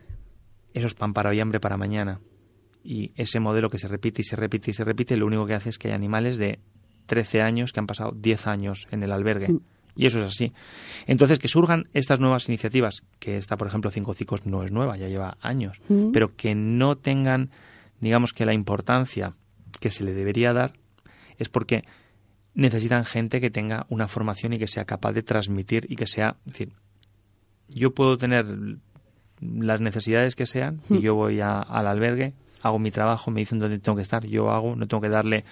[0.72, 2.20] eso es pan para hoy, hambre para mañana.
[2.86, 5.54] Y ese modelo que se repite y se repite y se repite, lo único que
[5.54, 6.60] hace es que hay animales de
[7.06, 9.48] 13 años que han pasado 10 años en el albergue.
[9.48, 9.60] Mm.
[9.96, 10.52] Y eso es así.
[11.06, 14.96] Entonces, que surjan estas nuevas iniciativas, que esta, por ejemplo, Cinco Cicos no es nueva,
[14.96, 16.12] ya lleva años, mm.
[16.12, 17.50] pero que no tengan,
[18.00, 19.34] digamos que la importancia
[19.80, 20.74] que se le debería dar,
[21.38, 21.84] es porque
[22.54, 26.36] necesitan gente que tenga una formación y que sea capaz de transmitir y que sea,
[26.46, 26.72] es decir,
[27.68, 28.46] yo puedo tener
[29.40, 30.94] las necesidades que sean mm.
[30.94, 32.34] y yo voy a, al albergue,
[32.66, 35.44] hago mi trabajo, me dicen dónde tengo que estar, yo hago, no tengo que darle,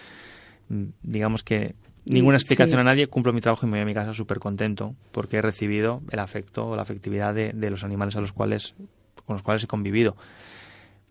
[0.69, 1.75] mm, digamos que
[2.05, 2.81] ninguna explicación sí.
[2.81, 5.43] a nadie, cumplo mi trabajo y me voy a mi casa súper contento porque he
[5.43, 8.75] recibido el afecto o la afectividad de, de, los animales a los cuales,
[9.25, 10.17] con los cuales he convivido.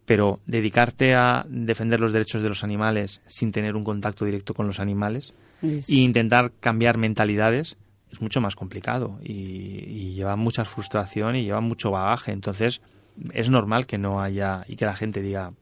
[0.06, 4.68] Pero dedicarte a defender los derechos de los animales sin tener un contacto directo con
[4.68, 5.90] los animales es...
[5.90, 7.78] e intentar cambiar mentalidades
[8.12, 12.32] es mucho más complicado y, y lleva mucha frustración y lleva mucho bagaje.
[12.32, 12.82] Entonces
[13.34, 15.54] es normal que no haya y que la gente diga,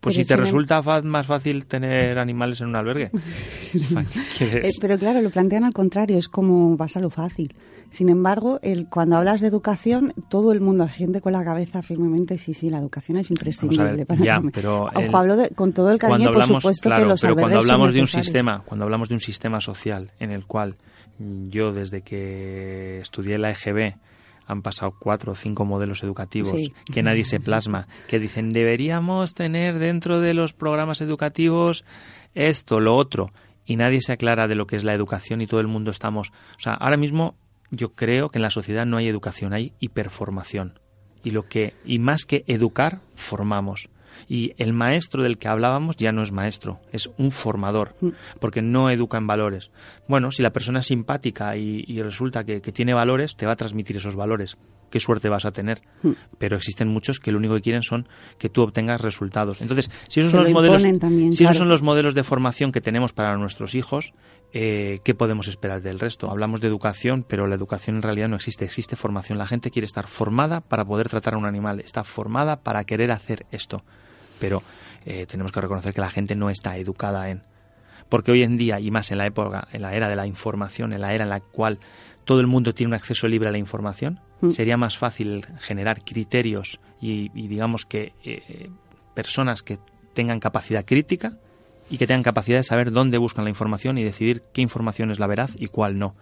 [0.00, 3.10] pues pero si te resulta más fácil tener animales en un albergue.
[4.40, 7.54] eh, pero claro, lo plantean al contrario, es como vas a lo fácil.
[7.90, 12.36] Sin embargo, el, cuando hablas de educación, todo el mundo asiente con la cabeza firmemente,
[12.36, 13.92] sí, sí, la educación es imprescindible.
[13.92, 16.88] Ver, para ya, pero Ojo, el, hablo de, con todo el cariño, hablamos, por supuesto,
[16.88, 20.10] claro, que los pero cuando hablamos de un sistema, cuando hablamos de un sistema social
[20.18, 20.76] en el cual
[21.48, 23.94] yo desde que estudié la EGB
[24.46, 26.72] han pasado cuatro o cinco modelos educativos sí.
[26.92, 31.84] que nadie se plasma, que dicen deberíamos tener dentro de los programas educativos
[32.34, 33.32] esto, lo otro,
[33.64, 36.30] y nadie se aclara de lo que es la educación y todo el mundo estamos,
[36.56, 37.34] o sea, ahora mismo
[37.70, 40.78] yo creo que en la sociedad no hay educación, hay hiperformación.
[41.24, 43.88] y lo que y más que educar formamos
[44.28, 48.08] y el maestro del que hablábamos ya no es maestro, es un formador, Mm.
[48.40, 49.70] porque no educa en valores.
[50.08, 53.52] Bueno, si la persona es simpática y, y resulta que, que tiene valores, te va
[53.52, 54.56] a transmitir esos valores.
[54.90, 55.82] Qué suerte vas a tener.
[56.02, 56.10] Mm.
[56.38, 58.06] Pero existen muchos que lo único que quieren son
[58.38, 59.60] que tú obtengas resultados.
[59.60, 62.22] Entonces, si esos Se son lo los modelos, también, si esos son los modelos de
[62.22, 64.12] formación que tenemos para nuestros hijos,
[64.52, 66.30] eh, ¿qué podemos esperar del resto?
[66.30, 68.64] Hablamos de educación, pero la educación en realidad no existe.
[68.64, 69.38] Existe formación.
[69.38, 71.80] La gente quiere estar formada para poder tratar a un animal.
[71.80, 73.84] Está formada para querer hacer esto.
[74.40, 74.62] Pero
[75.04, 77.42] eh, tenemos que reconocer que la gente no está educada en.
[78.08, 80.92] Porque hoy en día, y más en la época, en la era de la información,
[80.92, 81.80] en la era en la cual
[82.24, 84.50] todo el mundo tiene un acceso libre a la información, Mm.
[84.50, 88.70] sería más fácil generar criterios y, y digamos que eh,
[89.14, 89.78] personas que
[90.12, 91.38] tengan capacidad crítica
[91.90, 95.18] y que tengan capacidad de saber dónde buscan la información y decidir qué información es
[95.18, 96.14] la veraz y cuál no.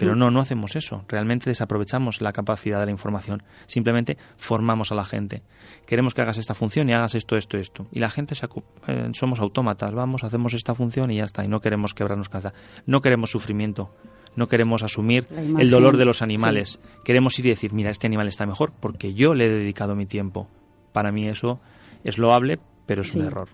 [0.00, 1.04] Pero no, no hacemos eso.
[1.08, 3.42] Realmente desaprovechamos la capacidad de la información.
[3.66, 5.42] Simplemente formamos a la gente.
[5.86, 7.86] Queremos que hagas esta función y hagas esto, esto, esto.
[7.92, 8.48] Y la gente se
[8.86, 9.92] eh, somos autómatas.
[9.92, 11.44] Vamos, hacemos esta función y ya está.
[11.44, 12.54] Y no queremos quebrarnos cabeza.
[12.86, 13.94] No queremos sufrimiento.
[14.36, 15.26] No queremos asumir
[15.58, 16.80] el dolor de los animales.
[17.04, 20.06] Queremos ir y decir, mira, este animal está mejor porque yo le he dedicado mi
[20.06, 20.48] tiempo.
[20.92, 21.60] Para mí eso
[22.04, 23.48] es loable, pero es un error.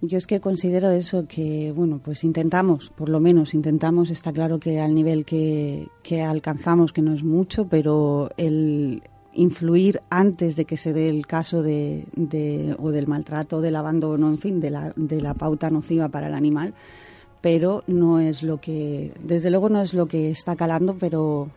[0.00, 4.60] Yo es que considero eso que, bueno, pues intentamos, por lo menos intentamos, está claro
[4.60, 9.02] que al nivel que, que alcanzamos, que no es mucho, pero el
[9.34, 14.28] influir antes de que se dé el caso de, de- o del maltrato, del abandono,
[14.28, 16.74] en fin, de la, de la pauta nociva para el animal,
[17.40, 21.48] pero no es lo que, desde luego no es lo que está calando, pero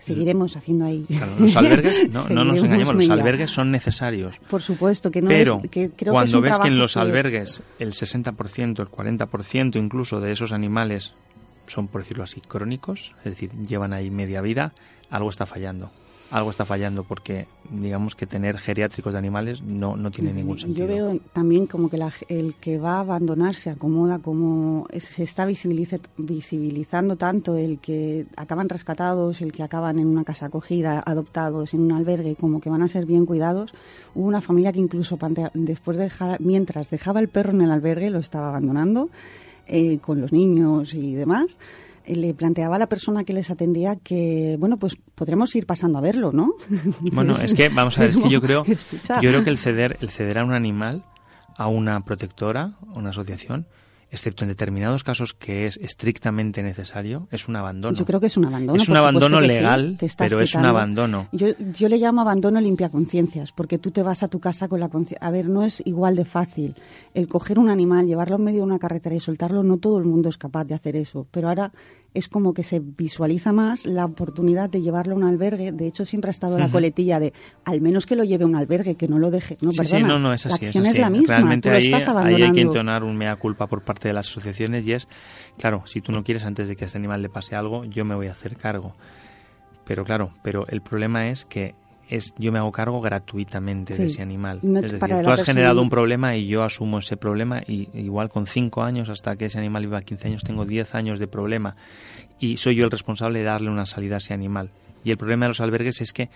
[0.00, 1.04] seguiremos haciendo ahí.
[1.06, 4.38] Claro, los albergues, no, no nos engañemos, los albergues son necesarios.
[4.48, 6.96] Por supuesto que no Pero es, que creo que es cuando ves que en los
[6.96, 11.14] albergues el 60%, el 40% incluso de esos animales
[11.66, 14.72] son, por decirlo así, crónicos, es decir, llevan ahí media vida,
[15.08, 15.90] algo está fallando.
[16.30, 20.86] Algo está fallando porque, digamos que tener geriátricos de animales no, no tiene ningún sentido.
[20.86, 25.24] Yo veo también como que la- el que va a abandonar se acomoda, como se
[25.24, 31.02] está visibiliza- visibilizando tanto el que acaban rescatados, el que acaban en una casa acogida,
[31.04, 33.72] adoptados, en un albergue, como que van a ser bien cuidados.
[34.14, 35.18] Hubo una familia que incluso
[35.54, 39.10] después de dejar, mientras dejaba el perro en el albergue, lo estaba abandonando
[39.66, 41.56] eh, con los niños y demás.
[42.04, 45.98] Eh, Le planteaba a la persona que les atendía que, bueno, pues podremos ir pasando
[45.98, 46.54] a verlo, ¿no?
[47.12, 48.64] Bueno, es que, vamos a ver, es que yo creo,
[49.22, 51.04] yo creo que el ceder, el ceder a un animal,
[51.56, 53.66] a una protectora, a una asociación,
[54.10, 57.96] excepto en determinados casos que es estrictamente necesario, es un abandono.
[57.96, 58.82] Yo creo que es un abandono.
[58.82, 61.28] Es un abandono sí, legal, pero es un abandono.
[61.32, 64.80] Yo, yo le llamo abandono limpia conciencias, porque tú te vas a tu casa con
[64.80, 65.26] la conciencia.
[65.26, 66.74] A ver, no es igual de fácil
[67.14, 69.62] el coger un animal, llevarlo en medio de una carretera y soltarlo.
[69.62, 71.72] No todo el mundo es capaz de hacer eso, pero ahora
[72.14, 75.72] es como que se visualiza más la oportunidad de llevarlo a un albergue.
[75.72, 77.32] De hecho, siempre ha estado la coletilla de
[77.64, 79.56] al menos que lo lleve a un albergue, que no lo deje.
[79.62, 80.66] No, Sí, sí, perdona, no, no, es así.
[80.66, 81.00] acción es, así.
[81.00, 81.34] la misma.
[81.34, 85.08] Realmente ahí, hay que entonar un mea culpa por parte de las asociaciones y es,
[85.58, 88.04] claro, si tú no quieres antes de que a este animal le pase algo, yo
[88.04, 88.96] me voy a hacer cargo.
[89.84, 91.74] Pero claro, pero el problema es que
[92.10, 94.02] es yo me hago cargo gratuitamente Sí.
[94.02, 94.58] de ese animal.
[94.62, 97.88] No, es decir, tú has persona- generado un problema y yo asumo ese problema y
[97.94, 101.26] igual con 5 años hasta que ese animal viva 15 años tengo 10 años de
[101.28, 101.76] problema
[102.38, 104.70] y soy yo el responsable de darle una salida a ese animal.
[105.04, 106.28] Y el problema de los albergues es que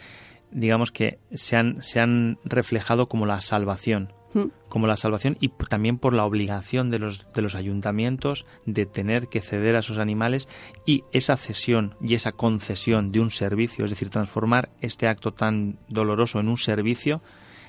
[0.51, 4.47] digamos que se han, se han reflejado como la salvación Mm.
[4.69, 9.29] como la salvación y también por la obligación de los, de los ayuntamientos de tener
[9.29, 10.49] que ceder a esos animales
[10.85, 15.79] y esa cesión y esa concesión de un servicio, es decir, transformar este acto tan
[15.89, 17.23] doloroso en un servicio,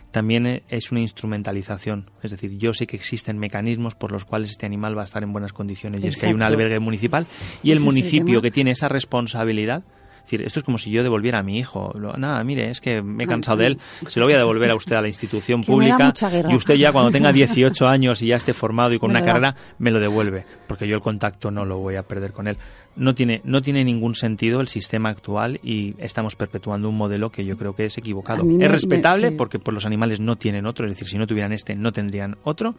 [0.10, 2.10] también e- es una instrumentalización.
[2.24, 5.22] Es decir, yo sé que existen mecanismos por los cuales este animal va a estar
[5.22, 7.28] en buenas condiciones y es que hay un albergue municipal
[7.62, 9.84] y el Ese es el municipio que tiene esa responsabilidad
[10.26, 11.94] es decir, esto es como si yo devolviera a mi hijo.
[12.18, 13.80] Nada, mire, es que me he cansado de él.
[14.08, 16.12] Se lo voy a devolver a usted a la institución pública.
[16.50, 19.56] Y usted ya cuando tenga 18 años y ya esté formado y con una carrera,
[19.78, 20.44] me lo devuelve.
[20.68, 22.58] Porque yo el contacto no lo voy a perder con él.
[22.98, 27.44] No tiene, no tiene ningún sentido el sistema actual y estamos perpetuando un modelo que
[27.44, 28.44] yo creo que es equivocado.
[28.46, 29.36] Me- es respetable me- sí.
[29.38, 30.86] porque pues, los animales no tienen otro.
[30.86, 32.74] Es decir, si no tuvieran este, no tendrían otro.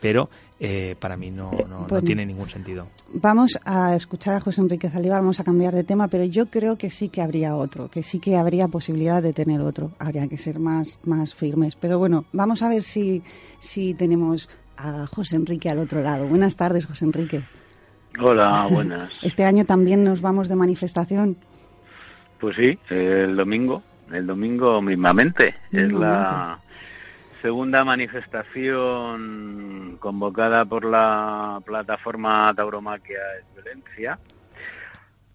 [0.00, 2.04] Pero eh, para mí no, no, no Bueno.
[2.06, 2.86] tiene ningún sentido.
[3.12, 6.78] Vamos a escuchar a José Enrique Zaliva, vamos a cambiar de tema, pero yo creo
[6.78, 9.90] que sí que habría otro, que sí que habría posibilidad de tener otro.
[9.98, 11.74] Habría que ser más, más firmes.
[11.76, 13.22] Pero bueno, vamos a ver si,
[13.58, 16.26] si tenemos a José Enrique al otro lado.
[16.28, 17.42] Buenas tardes, José Enrique.
[18.20, 19.12] Hola, buenas.
[19.22, 21.36] Este año también nos vamos de manifestación.
[22.40, 25.56] Pues sí, el domingo, el domingo mismamente.
[25.72, 26.58] Es la
[27.42, 34.18] segunda manifestación convocada por la plataforma Tauromaquia es Violencia.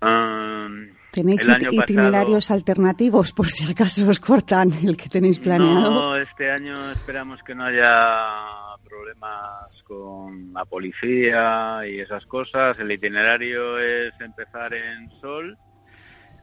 [0.01, 5.91] Am, ¿Tenéis itinerarios alternativos por si acaso os cortan el que tenéis planeado?
[5.91, 7.99] No, este año esperamos que no haya
[8.93, 12.79] problemas con la policía y esas cosas.
[12.79, 15.57] El itinerario es empezar en Sol.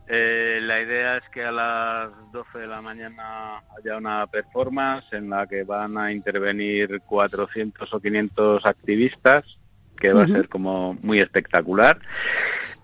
[0.08, 5.30] Eh, la idea es que a las 12 de la mañana haya una performance en
[5.30, 9.44] la que van a intervenir 400 o 500 activistas,
[10.00, 12.00] que va a ser como muy espectacular.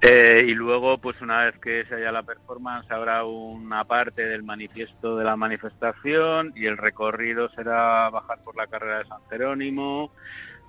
[0.01, 4.45] Eh, y luego, pues una vez que se haya la performance, habrá una parte del
[4.45, 10.13] manifiesto de la manifestación y el recorrido será bajar por la carrera de San Jerónimo,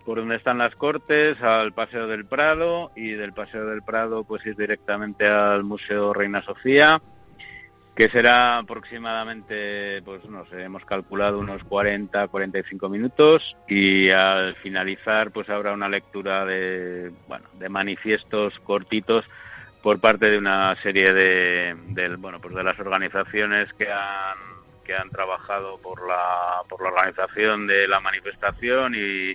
[0.06, 4.46] por donde están las Cortes, al Paseo del Prado y del Paseo del Prado pues
[4.46, 7.02] ir directamente al Museo Reina Sofía
[7.98, 15.32] que será aproximadamente, pues no sé, hemos calculado unos 40, 45 minutos y al finalizar
[15.32, 19.26] pues habrá una lectura de, bueno, de manifiestos cortitos
[19.82, 24.38] por parte de una serie de, del, bueno, pues de las organizaciones que han
[24.86, 29.34] que han trabajado por la por la organización de la manifestación y,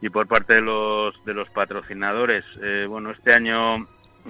[0.00, 2.42] y por parte de los de los patrocinadores.
[2.62, 3.86] Eh, bueno, este año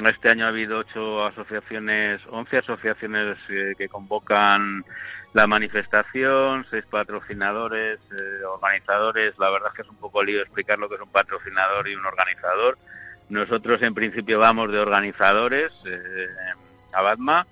[0.06, 4.84] este año ha habido ocho asociaciones, once asociaciones eh, que convocan
[5.32, 9.38] la manifestación, seis patrocinadores, eh, organizadores.
[9.38, 11.94] La verdad es que es un poco lío explicar lo que es un patrocinador y
[11.94, 12.78] un organizador.
[13.28, 16.26] Nosotros en principio vamos de organizadores eh,
[16.92, 17.46] a Batma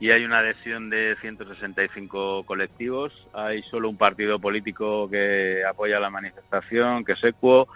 [0.00, 3.12] y hay una adhesión de 165 colectivos.
[3.34, 7.68] Hay solo un partido político que apoya la manifestación, que es ECUO.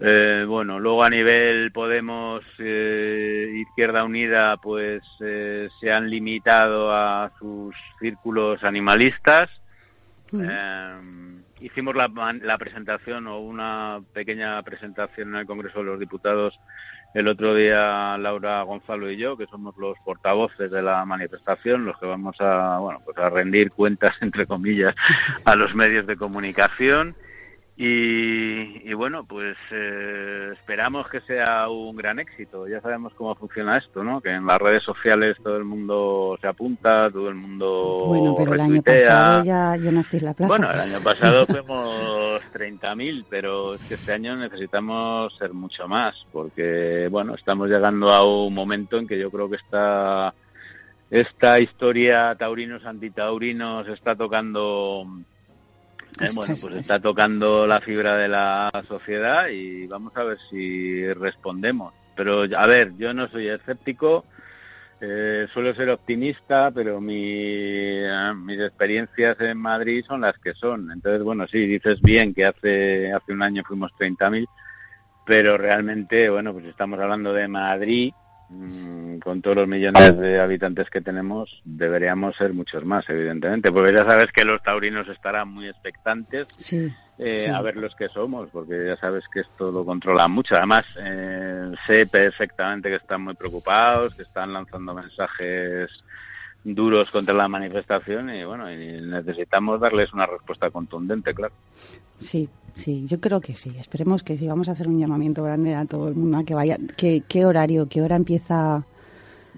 [0.00, 7.30] Eh, bueno, luego a nivel Podemos, eh, Izquierda Unida, pues eh, se han limitado a
[7.38, 9.50] sus círculos animalistas.
[10.32, 10.98] Eh,
[11.60, 12.08] hicimos la,
[12.42, 16.58] la presentación o una pequeña presentación en el Congreso de los Diputados
[17.14, 21.98] el otro día Laura Gonzalo y yo, que somos los portavoces de la manifestación, los
[21.98, 24.94] que vamos a, bueno, pues a rendir cuentas, entre comillas,
[25.44, 27.14] a los medios de comunicación.
[27.80, 32.66] Y, y bueno, pues eh, esperamos que sea un gran éxito.
[32.66, 34.20] Ya sabemos cómo funciona esto, ¿no?
[34.20, 38.54] Que en las redes sociales todo el mundo se apunta, todo el mundo Bueno, pero
[38.54, 40.48] el año pasado ya llenasteis la plaza.
[40.48, 46.16] Bueno, el año pasado fuimos 30.000, pero es que este año necesitamos ser mucho más,
[46.32, 50.34] porque, bueno, estamos llegando a un momento en que yo creo que esta,
[51.12, 55.06] esta historia taurinos antitaurinos está tocando,
[56.20, 60.16] eh, Es- bueno, es- pues es- está tocando la fibra de la sociedad y vamos
[60.16, 61.94] a ver si respondemos.
[62.16, 64.24] Pero, a ver, yo no soy escéptico,
[65.00, 70.90] eh, suelo ser optimista, pero mi, eh, mis experiencias en Madrid son las que son.
[70.90, 74.48] Entonces, bueno, sí, dices bien que hace, hace un año fuimos 30.000,
[75.24, 78.12] pero realmente, bueno, pues estamos hablando de Madrid,
[79.22, 84.08] con todos los millones de habitantes que tenemos, deberíamos ser muchos más, evidentemente, porque ya
[84.08, 86.90] sabes que los taurinos estarán muy expectantes Sí.
[87.18, 87.50] eh, Sí.
[87.50, 90.54] a ver los que somos, porque ya sabes que esto lo controla mucho.
[90.56, 95.90] Además, eh, sé perfectamente que están muy preocupados, que están lanzando mensajes
[96.74, 101.54] duros contra la manifestación y bueno, y necesitamos darles una respuesta contundente, claro.
[102.20, 103.74] Sí, sí, yo creo que sí.
[103.78, 104.46] Esperemos que sí.
[104.46, 106.76] Vamos a hacer un llamamiento grande a todo el mundo a que vaya.
[106.96, 108.82] ¿Qué, qué horario, qué hora empieza?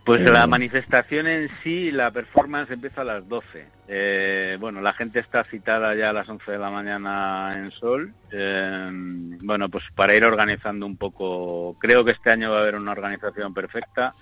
[0.04, 3.66] Pues Eh, la manifestación en sí, la performance empieza a las 12.
[3.88, 8.12] Eh, bueno, la gente está citada ya a las 11 de la mañana en Sol.
[8.32, 8.90] Eh,
[9.42, 12.92] bueno, pues para ir organizando un poco, creo que este año va a haber una
[12.92, 14.14] organización perfecta.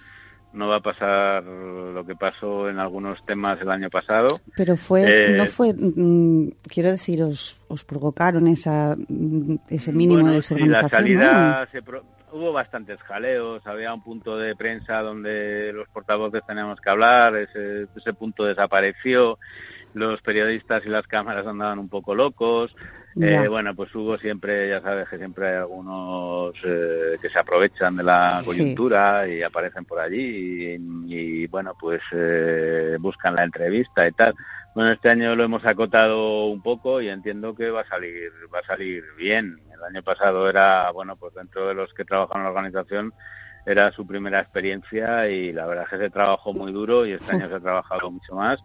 [0.53, 4.40] No va a pasar lo que pasó en algunos temas el año pasado.
[4.57, 10.22] Pero fue, Eh, no fue, mm, quiero decir, os, os provocaron esa, mm, ese mínimo
[10.22, 14.57] Bueno, de sí, la desorganización, salida se pro- hubo bastantes jaleos, había un punto de
[14.57, 19.38] prensa donde los portavoces teníamos que hablar, ese, ese punto desapareció,
[19.94, 22.74] los periodistas y las cámaras andaban un poco locos.
[23.20, 27.96] Eh, bueno, pues hubo siempre, ya sabes que siempre hay algunos eh, que se aprovechan
[27.96, 28.46] de la Sí.
[28.46, 34.34] coyuntura y aparecen por allí y, y, bueno, pues eh, buscan la entrevista y tal.
[34.74, 38.60] Bueno, este año lo hemos acotado un poco y entiendo que va a salir, va
[38.60, 39.58] a salir bien.
[39.74, 43.12] El año pasado era, bueno, pues dentro de los que trabajan en la organización
[43.66, 47.34] era su primera experiencia y la verdad es que se trabajó muy duro y este
[47.34, 48.60] año se ha trabajado mucho más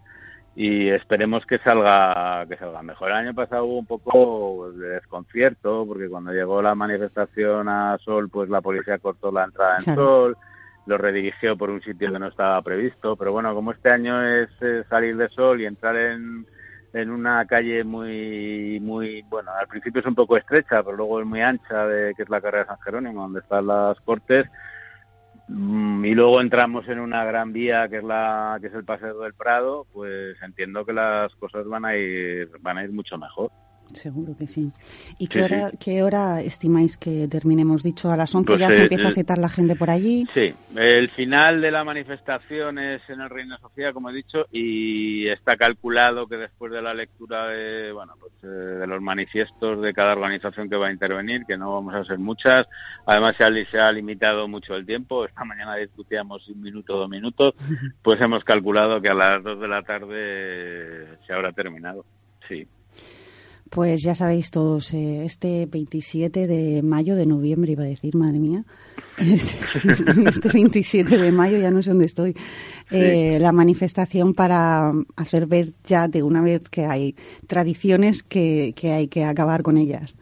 [0.56, 3.10] y esperemos que salga que salga mejor.
[3.10, 8.30] El año pasado hubo un poco de desconcierto porque cuando llegó la manifestación a Sol,
[8.30, 9.95] pues la policía cortó la entrada en.
[9.95, 10.38] Sol,
[10.86, 14.49] lo redirigió por un sitio que no estaba previsto, pero bueno, como este año es
[14.62, 16.45] eh, salir de Sol y entrar en
[16.93, 21.26] en una calle muy muy bueno al principio es un poco estrecha pero luego es
[21.26, 24.45] muy ancha de que es la carrera de San Jerónimo donde están las cortes
[25.50, 29.34] y luego entramos en una gran vía que es la que es el paseo del
[29.34, 33.52] Prado, pues entiendo que las cosas van a ir van a ir mucho mejor.
[33.94, 34.72] Seguro que sí.
[35.18, 35.78] ¿Y Sí, qué hora, sí.
[35.80, 37.84] qué hora estimáis que terminemos?
[37.84, 40.26] Dicho a las 11 Pues, ya se empieza a citar la gente por allí.
[40.34, 45.28] Sí, el final de la manifestación es en el Reina Sofía, como he dicho, y
[45.28, 49.94] está calculado que después de la lectura de, bueno, pues, eh, de los manifiestos de
[49.94, 52.68] cada organización que va a intervenir, que no vamos a ser muchas,
[53.06, 57.10] además se ha, se ha limitado mucho el tiempo, esta mañana discutíamos un minuto, dos
[57.10, 57.56] minutos,
[58.02, 62.06] pues hemos calculado que a las dos de la tarde se habrá terminado.
[62.48, 62.68] Sí.
[63.74, 68.38] Pues ya sabéis todos, eh, este 27 de mayo, de noviembre iba a decir, madre
[68.38, 68.64] mía,
[69.18, 69.56] este,
[69.92, 72.36] este- este 27 de mayo ya no sé dónde estoy,
[72.92, 77.16] eh, la manifestación para hacer ver ya de una vez que hay
[77.48, 80.14] tradiciones que, que hay que acabar con ellas.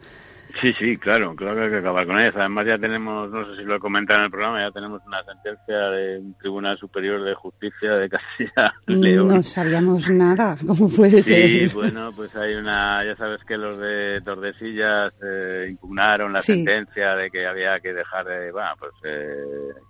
[0.60, 2.34] Sí, sí, claro, claro que hay que acabar con ellas.
[2.36, 5.22] Además ya tenemos, no sé si lo he comentado en el programa, ya tenemos una
[5.24, 9.28] sentencia de un Tribunal Superior de Justicia de Castilla y León.
[9.28, 11.32] No sabíamos nada, ¿cómo puede Sí,
[11.68, 11.74] ser?
[11.74, 16.54] bueno, pues hay una, ya sabes que los de Tordesillas eh, impugnaron la Sí.
[16.54, 19.36] sentencia de que había que dejar de, bueno, pues eh,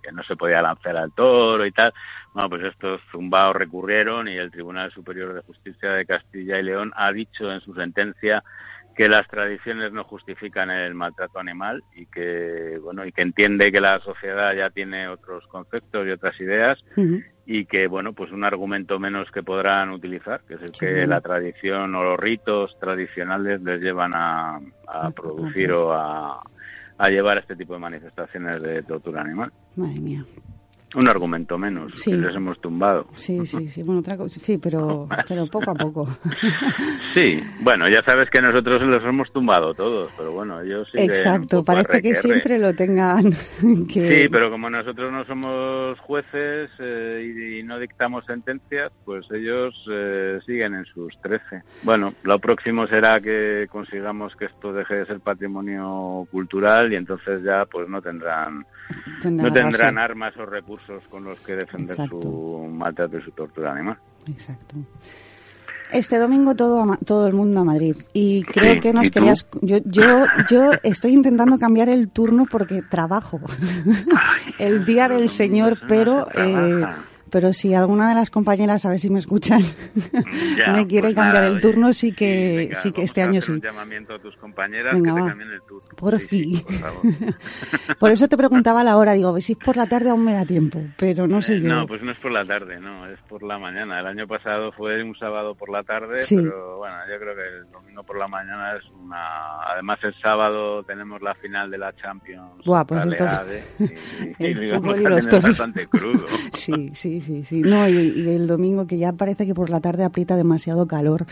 [0.01, 1.93] que no se podía lanzar al toro y tal.
[2.33, 6.91] Bueno, pues estos zumbaos recurrieron y el Tribunal Superior de Justicia de Castilla y León
[6.95, 8.43] ha dicho en su sentencia
[8.95, 13.81] que las tradiciones no justifican el maltrato animal y que bueno y que entiende que
[13.81, 16.77] la sociedad ya tiene otros conceptos y otras ideas
[17.45, 21.21] y que bueno pues un argumento menos que podrán utilizar que es el que la
[21.21, 26.41] tradición o los ritos tradicionales les llevan a, a producir o a,
[26.97, 29.51] a llevar este tipo de manifestaciones de tortura animal.
[29.75, 30.23] Madre mía.
[30.95, 32.11] Un argumento menos Sí.
[32.11, 33.83] que les hemos tumbado Sí, sí, sí.
[33.83, 36.07] Bueno, otra cosa, sí, pero, pero poco a poco.
[37.13, 41.63] sí bueno ya sabes que nosotros los hemos tumbado todos pero bueno ellos un Exacto,
[41.63, 43.23] parece que siempre lo tengan
[43.93, 44.17] que...
[44.17, 49.73] Sí, pero como nosotros no somos jueces eh, y, y no dictamos sentencias, pues ellos
[49.91, 51.61] eh, siguen en sus 13.
[51.83, 57.41] Bueno, lo próximo será que consigamos que esto deje de ser patrimonio cultural y entonces
[57.43, 58.65] ya pues no tendrán
[59.21, 62.21] tendrán no tendrán armas o recursos con los que defender Exacto.
[62.21, 63.97] su maltrato y su tortura animal.
[64.27, 64.75] Exacto.
[65.91, 69.77] Este domingo todo todo el mundo a Madrid y creo Sí, que nos querías yo
[69.85, 73.39] yo yo estoy intentando cambiar el turno porque trabajo
[74.59, 76.91] el día del señor pero se trabaja.
[76.91, 79.61] eh, pero si alguna de las compañeras a ver si me escuchan
[80.57, 83.21] Ya, me quiere pues cambiar nada, el oye, turno sí que venga, sí que este
[83.23, 85.89] año sí un llamamiento a tus compañeras Venga, que te cambien el turno.
[85.97, 87.35] Por Sí, sí, fin.
[87.99, 90.45] por eso te preguntaba la hora digo si es por la tarde aún me da
[90.45, 93.19] tiempo pero no sé Eh, yo No, pues no es por la tarde, no, es
[93.27, 93.99] por la mañana.
[93.99, 96.37] El año pasado fue un sábado por la tarde, Sí.
[96.37, 99.61] pero bueno, yo creo que el domingo por la mañana es una...
[99.73, 102.63] Además el sábado tenemos la final de la Champions.
[102.65, 103.95] Buah, pues entonces- Leade,
[104.39, 106.25] y- y El digamos fútbol y los es bastante crudo.
[106.53, 107.61] Sí, sí, sí, sí.
[107.61, 111.25] No, y, y el domingo que ya parece que por la tarde aprieta demasiado calor.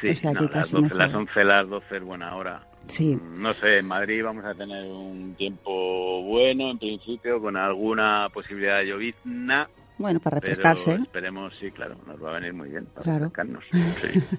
[0.00, 0.98] Sí, o sea no, que las, casi 12, mejor.
[0.98, 2.62] las 11, las 12 es buena hora.
[2.86, 7.56] Sí, Mm, No sé, en Madrid vamos a tener un tiempo bueno, en principio, con
[7.56, 9.68] alguna posibilidad de llovizna.
[9.98, 11.02] bueno, para Pero refrescarse.
[11.02, 13.18] esperemos, sí, claro, nos va a venir muy bien para Claro.
[13.26, 13.64] refrescarnos.
[14.00, 14.36] Sí.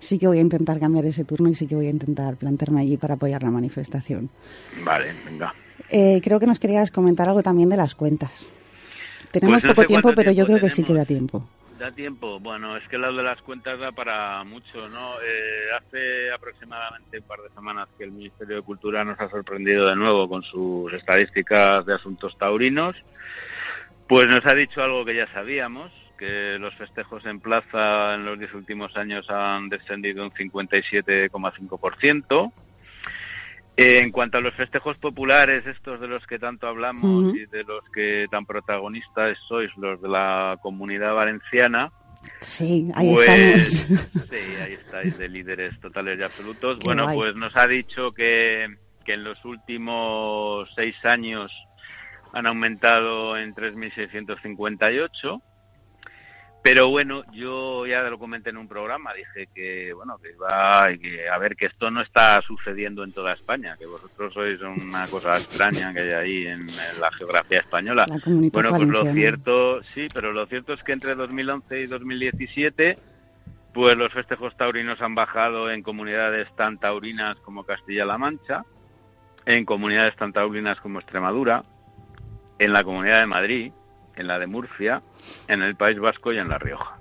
[0.00, 2.80] Sí que voy a intentar cambiar ese turno y sí que voy a intentar plantarme
[2.80, 4.30] allí para apoyar la manifestación.
[4.84, 5.54] Vale, venga.
[5.90, 8.48] Eh, creo que nos querías comentar algo también de las cuentas.
[9.32, 11.48] Tenemos Pues no poco tiempo, pero yo creo que sí que da tiempo.
[11.78, 12.38] Da tiempo.
[12.38, 15.14] Bueno, es que lo de las cuentas da para mucho, ¿no?
[15.20, 19.88] Eh, hace aproximadamente un par de semanas que el Ministerio de Cultura nos ha sorprendido
[19.88, 22.94] de nuevo con sus estadísticas de asuntos taurinos.
[24.06, 28.38] Pues nos ha dicho algo que ya sabíamos, que los festejos en plaza en los
[28.38, 32.52] diez últimos años han descendido un 57,5%.
[33.76, 37.64] Eh, En cuanto a los festejos populares, estos de los que tanto hablamos y de
[37.64, 41.90] los que tan protagonistas sois, los de la comunidad valenciana,
[42.40, 43.28] Sí, ahí pues,
[43.72, 44.10] estamos.
[44.30, 46.78] Sí, ahí estáis de líderes totales y absolutos.
[46.78, 47.16] Qué bueno, guay.
[47.16, 48.66] pues nos ha dicho que,
[49.04, 51.50] que en los últimos seis años
[52.32, 55.42] han aumentado en 3.658.
[56.62, 61.28] Pero bueno, yo ya lo comenté en un programa, dije que bueno, que va que
[61.28, 65.36] a ver que esto no está sucediendo en toda España, que vosotros sois una cosa
[65.36, 68.06] extraña que hay ahí en, en la geografía española.
[68.08, 68.16] La
[68.52, 72.96] Bueno, pues lo cierto, sí, pero lo cierto es que entre 2011 y 2017,
[73.74, 78.64] pues los festejos taurinos han bajado en comunidades tan taurinas como Castilla-La Mancha,
[79.46, 81.64] en comunidades tan taurinas como Extremadura,
[82.60, 83.72] en la Comunidad de Madrid,
[84.16, 85.02] en la de Murcia,
[85.48, 86.98] en el País Vasco y en La Rioja.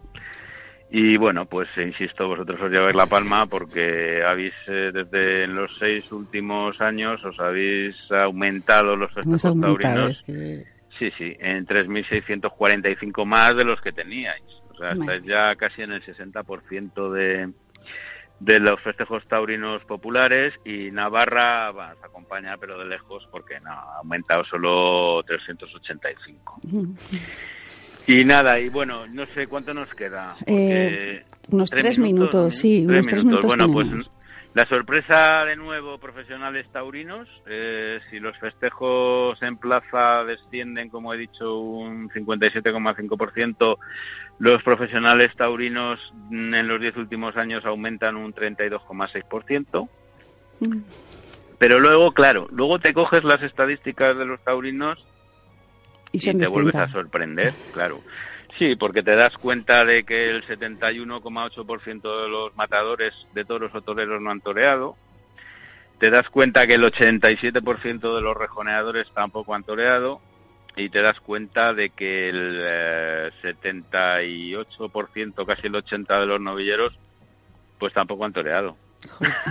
[0.94, 5.56] Y bueno, pues eh, insisto, vosotros os lleváis la palma porque habéis, eh, desde en
[5.56, 10.66] los seis últimos años, os habéis aumentado los festejos taurinos que-
[11.00, 14.44] Sí, sí, en 3.645 más de los que teníais.
[14.70, 17.50] O sea, estáis ya casi en el 60% de,
[18.42, 23.70] de los festejos taurinos populares y Navarra va, se acompaña, pero de lejos, porque no,
[23.70, 26.62] ha aumentado solo 385.
[28.08, 30.36] Y nada, y bueno, no sé cuánto nos queda.
[30.48, 33.94] Eh, unos tres minutos, sí, unos tres minutos Bueno, tenemos.
[33.94, 34.12] pues
[34.54, 41.18] la sorpresa de nuevo, profesionales taurinos, eh, si los festejos en plaza descienden, como he
[41.18, 43.78] dicho, un 57,5%,
[44.40, 46.00] los profesionales taurinos
[46.30, 49.90] mm, en los 10 últimos años aumentan un 32,6%.
[51.58, 55.00] Pero luego, claro, luego te coges las estadísticas de los taurinos
[56.12, 58.02] Y te vuelves a sorprender, claro.
[58.58, 63.82] Sí, porque te das cuenta de que el 71,8% de los matadores de toros o
[63.82, 64.98] toreros no han toreado.
[66.00, 70.20] Te das cuenta que el 87% de los rejoneadores tampoco han toreado.
[70.76, 76.98] Y te das cuenta de que el eh, 78%, casi el 80% de los novilleros,
[77.78, 78.78] pues tampoco han toreado.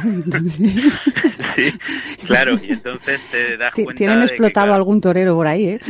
[0.04, 1.00] Entonces,
[1.56, 1.72] Sí,
[2.26, 5.68] claro, y entonces te das cuenta tienen de que, explotado claro, algún torero por ahí,
[5.70, 5.80] ¿eh?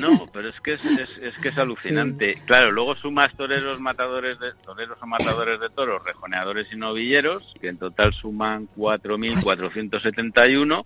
[0.00, 2.34] no, pero es que es, es- es que es alucinante.
[2.44, 7.68] Claro, luego sumas toreros, matadores de toreros o matadores de toros, rejoneadores y novilleros, que
[7.68, 10.84] en total suman 4.471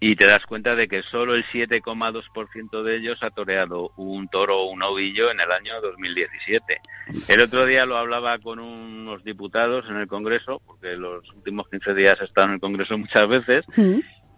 [0.00, 4.60] y te das cuenta de que solo el 7,2% de ellos ha toreado un toro
[4.60, 6.80] o un novillo en el año 2017.
[7.28, 11.94] El otro día lo hablaba con unos diputados en el Congreso, porque los últimos 15
[11.94, 13.64] días he estado en el Congreso muchas veces,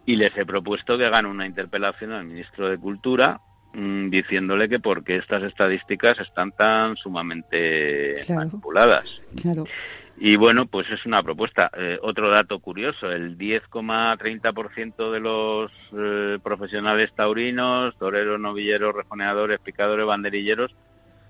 [0.07, 3.41] y les he propuesto que hagan una interpelación al ministro de Cultura
[3.75, 8.41] mm, diciéndole que por qué estas estadísticas están tan sumamente Claro.
[8.47, 9.05] manipuladas.
[9.41, 9.65] Claro.
[10.23, 11.71] Y bueno, pues es una propuesta.
[11.75, 20.05] Eh, otro dato curioso, el 10,30% de los eh, profesionales taurinos, toreros, novilleros, rejoneadores, picadores,
[20.07, 20.75] banderilleros,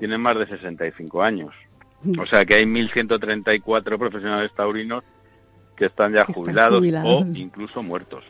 [0.00, 1.54] tienen más de 65 años.
[2.18, 5.04] O sea que hay 1.134 profesionales taurinos
[5.76, 7.14] que están ya Que están jubilados, jubilados.
[7.14, 8.24] o incluso muertos.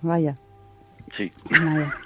[0.00, 0.36] Vaya.
[1.16, 1.30] Sí.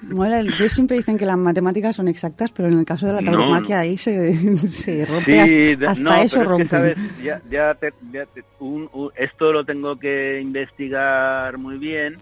[0.02, 3.12] Mola el- yo siempre dicen que las matemáticas son exactas, pero en el caso de
[3.12, 3.82] la tauromaquia no.
[3.82, 4.34] ahí se,
[4.68, 6.68] se rompe Sí, hasta, no, eso es que.
[6.68, 6.98] ¿sabes?
[7.22, 12.16] Ya, ya te- ya te- un- un- esto lo tengo que investigar muy bien,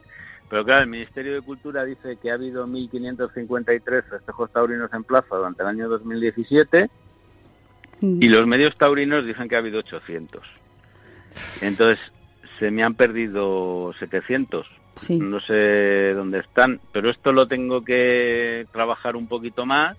[0.50, 5.36] pero claro, el Ministerio de Cultura dice que ha habido 1.553 festejos taurinos en plaza
[5.36, 6.90] durante el año 2017
[8.02, 8.22] Mm.
[8.22, 10.42] y los medios taurinos dicen que ha habido 800.
[11.62, 11.98] Entonces,
[12.58, 14.66] se me han perdido 700.
[14.96, 15.18] Sí.
[15.18, 19.96] No sé dónde están, pero esto lo tengo que trabajar un poquito más.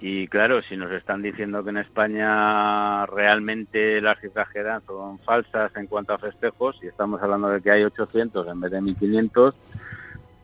[0.00, 5.18] Y claro, si nos están diciendo que en España realmente las cifras que dan son
[5.20, 8.82] falsas en cuanto a festejos, y estamos hablando de que hay 800 en vez de
[8.82, 9.54] 1500,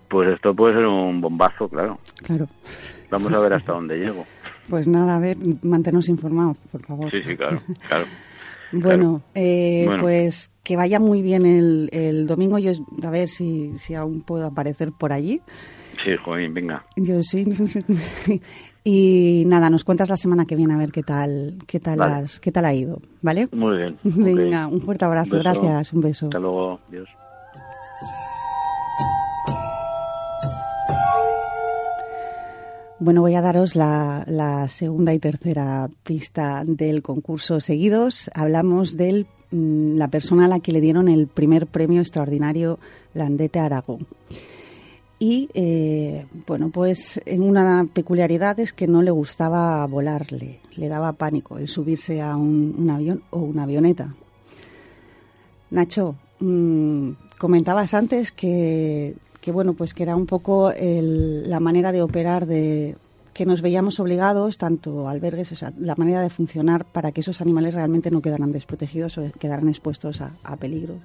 [0.09, 1.99] pues esto puede ser un bombazo, claro.
[2.23, 2.49] Claro.
[3.11, 4.25] Vamos a ver hasta dónde llego.
[4.69, 7.11] Pues nada, a ver, mantenos informados, por favor.
[7.11, 8.05] Sí, sí, claro, claro.
[8.73, 10.03] Bueno, eh, Bueno.
[10.03, 12.59] pues que vaya muy bien el, el domingo.
[12.59, 15.41] Yo a ver si, si aún puedo aparecer por allí.
[16.05, 16.85] Sí, Joaquín, venga.
[16.97, 17.45] Yo sí.
[18.85, 22.15] y nada, nos cuentas la semana que viene a ver qué tal, qué tal, Vale.
[22.15, 23.49] has- qué tal ha ido, ¿vale?
[23.53, 23.99] Muy bien.
[24.03, 26.27] Venga, un fuerte abrazo, Un gracias, un beso.
[26.27, 27.09] Hasta luego, Dios.
[33.03, 38.31] Bueno, voy a daros la, segunda y tercera pista del concurso seguidos.
[38.35, 42.79] Hablamos de la persona a la que le dieron el primer premio extraordinario
[43.15, 44.07] Landete Aragón.
[45.19, 51.15] Y eh, bueno, pues en una peculiaridad es que no le gustaba volarle, le daba
[51.15, 54.15] pánico el subirse a un, un avión o una avioneta.
[55.71, 61.93] Nacho, mm, comentabas antes que, que, bueno, pues que era un poco el- la manera
[61.93, 62.97] de operar de
[63.33, 67.41] que nos veíamos obligados, tanto albergues, o sea, la manera de funcionar para que esos
[67.41, 70.97] animales realmente no quedaran desprotegidos o quedaran expuestos a, peligro.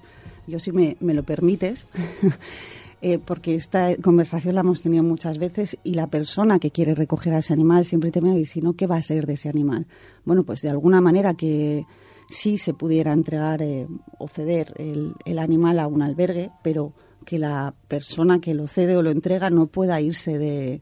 [0.48, 1.86] Yo, si me, me lo permites,
[3.02, 7.34] eh, porque esta conversación la hemos tenido muchas veces y la persona que quiere recoger
[7.34, 9.86] a ese animal siempre teme, y si no, ¿qué va a ser de ese animal?
[10.26, 11.86] Bueno, pues de alguna manera que
[12.30, 16.92] sí se pudiera entregar eh, o ceder el animal a un albergue, pero
[17.26, 20.82] que la persona que lo cede o lo entrega no pueda irse de,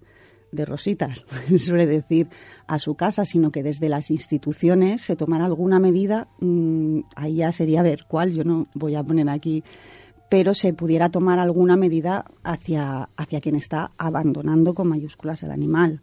[0.52, 1.26] de rositas,
[1.58, 2.28] suele decir,
[2.68, 7.52] a su casa, sino que desde las instituciones se tomara alguna medida, mm, ahí ya
[7.52, 9.64] sería ver cuál, yo no voy a poner aquí,
[10.30, 16.02] pero se pudiera tomar alguna medida hacia, hacia quien está abandonando con mayúsculas el animal.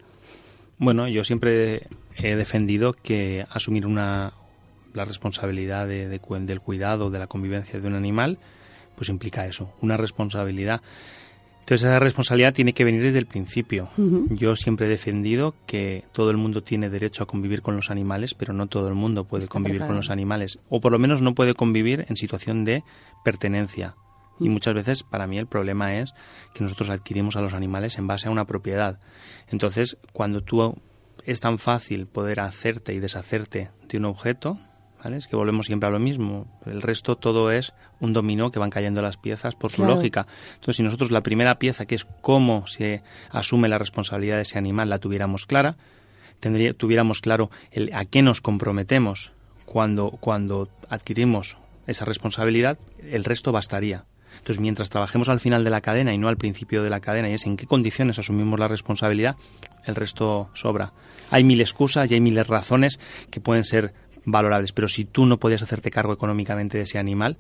[0.79, 4.33] Bueno, yo siempre he defendido que asumir una
[4.93, 8.39] la responsabilidad de- del cuidado, de la convivencia de un animal,
[8.97, 10.81] pues implica eso, una responsabilidad.
[11.61, 13.91] Entonces esa responsabilidad tiene que venir desde el principio.
[14.31, 18.35] Yo siempre he defendido que todo el mundo tiene derecho a convivir con los animales,
[18.35, 20.59] pero no todo el mundo puede Está convivir con los animales.
[20.69, 22.83] O por lo menos no puede convivir en situación de
[23.25, 23.95] pertenencia.
[24.41, 26.13] Y muchas veces para mí el problema es
[26.55, 28.99] que nosotros adquirimos a los animales en base a una propiedad.
[29.49, 30.75] Entonces, cuando tú
[31.25, 34.59] es tan fácil poder hacerte y deshacerte de un objeto,
[35.03, 35.17] ¿vale?
[35.17, 36.47] Es que volvemos siempre a lo mismo.
[36.67, 40.27] El resto todo es un dominó que van cayendo las piezas por su lógica.
[40.55, 44.59] Entonces, si nosotros la primera pieza, que es cómo se asume la responsabilidad de ese
[44.59, 45.77] animal, la tuviéramos clara,
[46.41, 49.33] tendría, tuviéramos claro el a qué nos comprometemos
[49.65, 52.79] cuando, cuando adquirimos esa responsabilidad,
[53.11, 54.05] el resto bastaría.
[54.39, 57.29] Entonces, mientras trabajemos al final de la cadena y no al principio de la cadena,
[57.29, 59.37] y es en qué condiciones asumimos la responsabilidad,
[59.85, 60.93] el resto sobra.
[61.31, 62.99] Hay mil excusas y hay miles razones
[63.31, 63.93] que pueden ser
[64.25, 67.37] valorables, pero si tú no podías hacerte cargo económicamente de ese animal,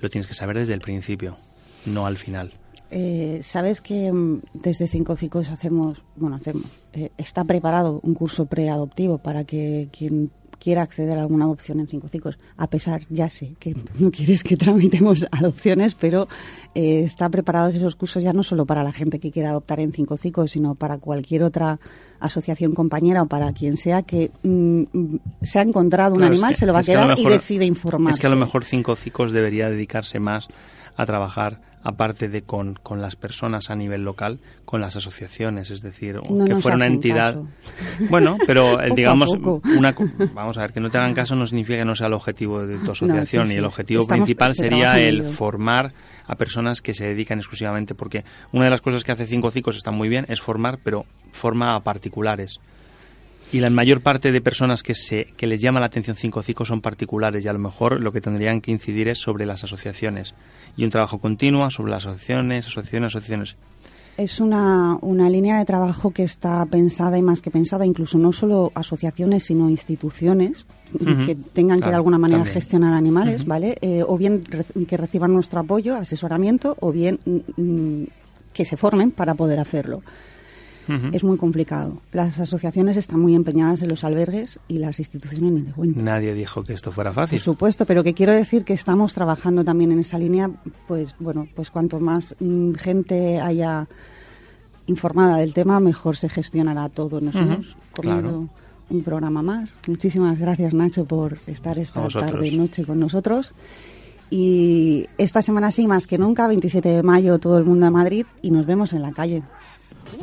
[0.00, 1.36] lo tienes que saber desde el principio,
[1.84, 2.52] no al final.
[2.90, 8.46] Eh, Sabes que mm, desde Cinco Cicos hacemos, bueno, hacemos, eh, está preparado un curso
[8.46, 10.30] preadoptivo para que quien
[10.60, 14.42] quiera acceder a alguna adopción en Cinco Cicos, a pesar, ya sé que no quieres
[14.42, 16.28] que tramitemos adopciones, pero
[16.74, 19.92] eh, está preparados esos cursos ya no solo para la gente que quiera adoptar en
[19.92, 21.78] Cinco Cicos, sino para cualquier otra
[22.20, 24.82] asociación compañera o para quien sea que mm,
[25.42, 26.94] se ha encontrado un Claro, es animal, que- se lo va a es que a
[26.96, 28.16] lo quedar mejor- y decide informarse.
[28.16, 30.48] Es que a lo mejor Cinco Cicos debería dedicarse más
[30.96, 35.82] a trabajar, aparte de con, con las personas a nivel local, con las asociaciones, es
[35.82, 37.34] decir, No que fuera una entidad.
[37.34, 37.46] caso.
[38.10, 39.62] Bueno, pero eh, Poco digamos, poco.
[39.78, 39.94] una,
[40.34, 42.66] vamos a ver, que no te hagan caso no significa que no sea el objetivo
[42.66, 45.92] de tu asociación sí, y el objetivo Estamos- principal se sería el formar
[46.26, 49.76] a personas que se dedican exclusivamente, porque una de las cosas que hace Cinco Cicos
[49.76, 52.58] está muy bien es formar, pero forma a particulares.
[53.52, 56.68] Y la mayor parte de personas que se que les llama la atención cinco cicos
[56.68, 60.34] son particulares y a lo mejor lo que tendrían que incidir es sobre las asociaciones
[60.76, 63.56] y un trabajo continuo sobre las asociaciones, asociaciones, asociaciones.
[64.16, 68.32] Es una, una línea de trabajo que está pensada y más que pensada, incluso no
[68.32, 70.66] solo asociaciones, sino instituciones
[71.26, 72.54] que tengan que de alguna manera también.
[72.54, 73.76] gestionar animales, ¿vale?
[73.82, 78.06] Eh, o bien que reciban nuestro apoyo, asesoramiento, o bien mm, mm,
[78.54, 80.02] que se formen para poder hacerlo.
[81.12, 81.98] Es muy complicado.
[82.12, 86.00] Las asociaciones están muy empeñadas en los albergues y las instituciones ni de cuenta.
[86.02, 87.40] Nadie dijo que esto fuera Por fácil.
[87.40, 90.50] supuesto, pero que quiero decir que estamos trabajando también en esa línea,
[90.86, 93.86] pues bueno, pues cuanto más mm, gente haya
[94.86, 97.20] informada del tema, mejor se gestionará todo.
[97.20, 98.48] Nos Ujú, hemos comido claro.
[98.90, 99.74] un programa más.
[99.88, 103.52] Muchísimas gracias, Nacho, por estar esta tarde y noche con nosotros.
[104.30, 108.26] Y esta semana sí, más que nunca, 27 de mayo, todo el mundo a Madrid
[108.42, 109.42] y nos vemos en la calle.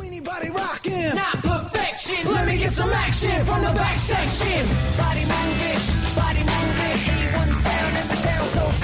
[0.02, 1.14] Anybody rocking?
[1.14, 2.32] Not perfection.
[2.32, 4.66] Let me get some action from the back section.
[4.96, 5.80] Body moving,
[6.16, 6.98] body moving.
[7.14, 8.83] A1 sound and the sound so